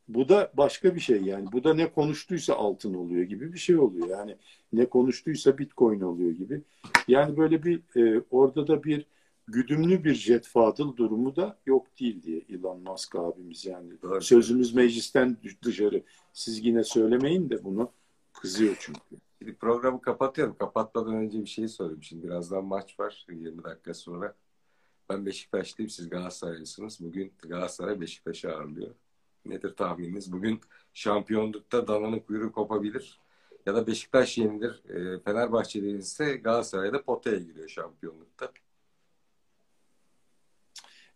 [0.07, 1.51] bu da başka bir şey yani.
[1.51, 4.07] Bu da ne konuştuysa altın oluyor gibi bir şey oluyor.
[4.07, 4.35] Yani
[4.73, 6.61] ne konuştuysa bitcoin oluyor gibi.
[7.07, 9.05] Yani böyle bir e, orada da bir
[9.47, 13.89] güdümlü bir jet fadıl durumu da yok değil diye Elon Musk abimiz yani.
[14.03, 14.23] Evet.
[14.23, 16.03] Sözümüz meclisten dışarı.
[16.33, 17.91] Siz yine söylemeyin de bunu
[18.33, 19.26] kızıyor çünkü.
[19.39, 20.57] Şimdi programı kapatıyorum.
[20.57, 22.03] Kapatmadan önce bir şey sorayım.
[22.03, 24.35] Şimdi birazdan maç var 20 dakika sonra.
[25.09, 25.89] Ben Beşiktaşlıyım.
[25.89, 26.99] Siz Galatasaraylısınız.
[27.01, 28.95] Bugün Galatasaray Beşiktaş'ı ağırlıyor.
[29.45, 30.31] Nedir tahmininiz?
[30.31, 30.61] Bugün
[30.93, 33.19] şampiyonlukta dananın kuyruğu kopabilir.
[33.65, 34.83] Ya da Beşiktaş yenilir.
[34.89, 38.51] E, Fenerbahçe yenilirse Galatasaray'da potaya giriyor şampiyonlukta.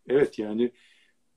[0.08, 0.72] Evet yani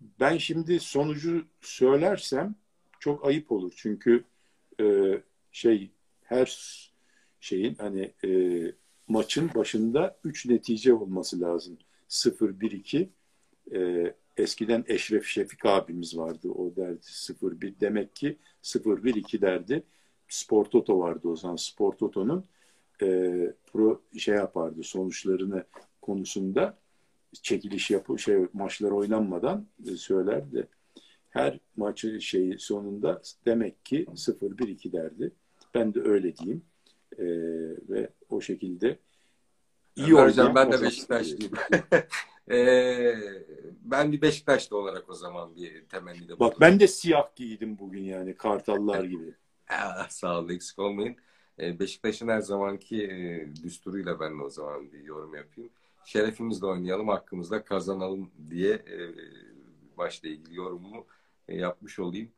[0.01, 2.55] ben şimdi sonucu söylersem
[3.01, 3.73] çok ayıp olur.
[3.77, 4.25] Çünkü
[4.81, 4.85] e,
[5.53, 5.91] şey
[6.25, 6.59] her
[7.41, 8.31] şeyin hani e,
[9.09, 11.79] maçın başında 3 netice olması lazım.
[12.09, 13.09] 0-1-2
[13.75, 16.49] e, eskiden Eşref Şefik abimiz vardı.
[16.49, 19.83] O derdi 0-1 demek ki 0-1-2 derdi.
[20.29, 21.57] Spor Toto vardı o zaman.
[21.57, 22.45] Spor Toto'nun
[23.03, 23.07] e,
[23.67, 25.65] pro şey yapardı sonuçlarını
[26.03, 26.79] konusunda
[27.43, 30.69] çekiliş yapı şey maçlar oynanmadan e, söylerdi.
[31.31, 35.33] Her maçı şeyi sonunda demek ki 0-1-2 derdi.
[35.75, 36.65] Ben de öyle diyeyim.
[37.19, 37.25] E,
[37.89, 38.99] ve o şekilde
[39.97, 41.53] iyi Hocam ben de Beşiktaşlıyım.
[42.51, 42.57] e,
[43.85, 48.03] ben bir Beşiktaşlı olarak o zaman bir temenni de Bak ben de siyah giydim bugün
[48.03, 49.35] yani kartallar gibi.
[50.09, 51.17] Sağ olun eksik olmayın.
[51.59, 55.71] E, Beşiktaş'ın her zamanki e, düsturuyla ben de o zaman bir yorum yapayım.
[56.05, 58.99] Şerefimizle oynayalım, hakkımızda kazanalım diye e,
[59.97, 61.07] maçla ilgili yorumumu
[61.49, 62.29] e, yapmış olayım.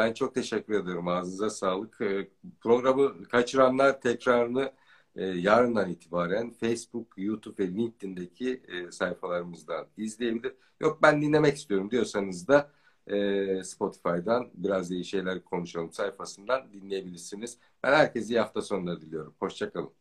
[0.00, 1.08] Ben çok teşekkür ediyorum.
[1.08, 2.00] Ağzınıza sağlık.
[2.00, 2.28] E,
[2.60, 4.72] programı kaçıranlar tekrarını
[5.16, 10.52] e, yarından itibaren Facebook, YouTube ve LinkedIn'deki e, sayfalarımızdan izleyebilir.
[10.80, 12.72] Yok ben dinlemek istiyorum diyorsanız da
[13.06, 17.58] e, Spotify'dan biraz iyi şeyler konuşalım sayfasından dinleyebilirsiniz.
[17.82, 19.34] Ben herkese iyi hafta sonları diliyorum.
[19.40, 19.92] Hoşçakalın.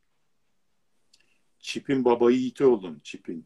[1.60, 3.00] Çipin baba yiğiti olun.
[3.04, 3.46] Çipin.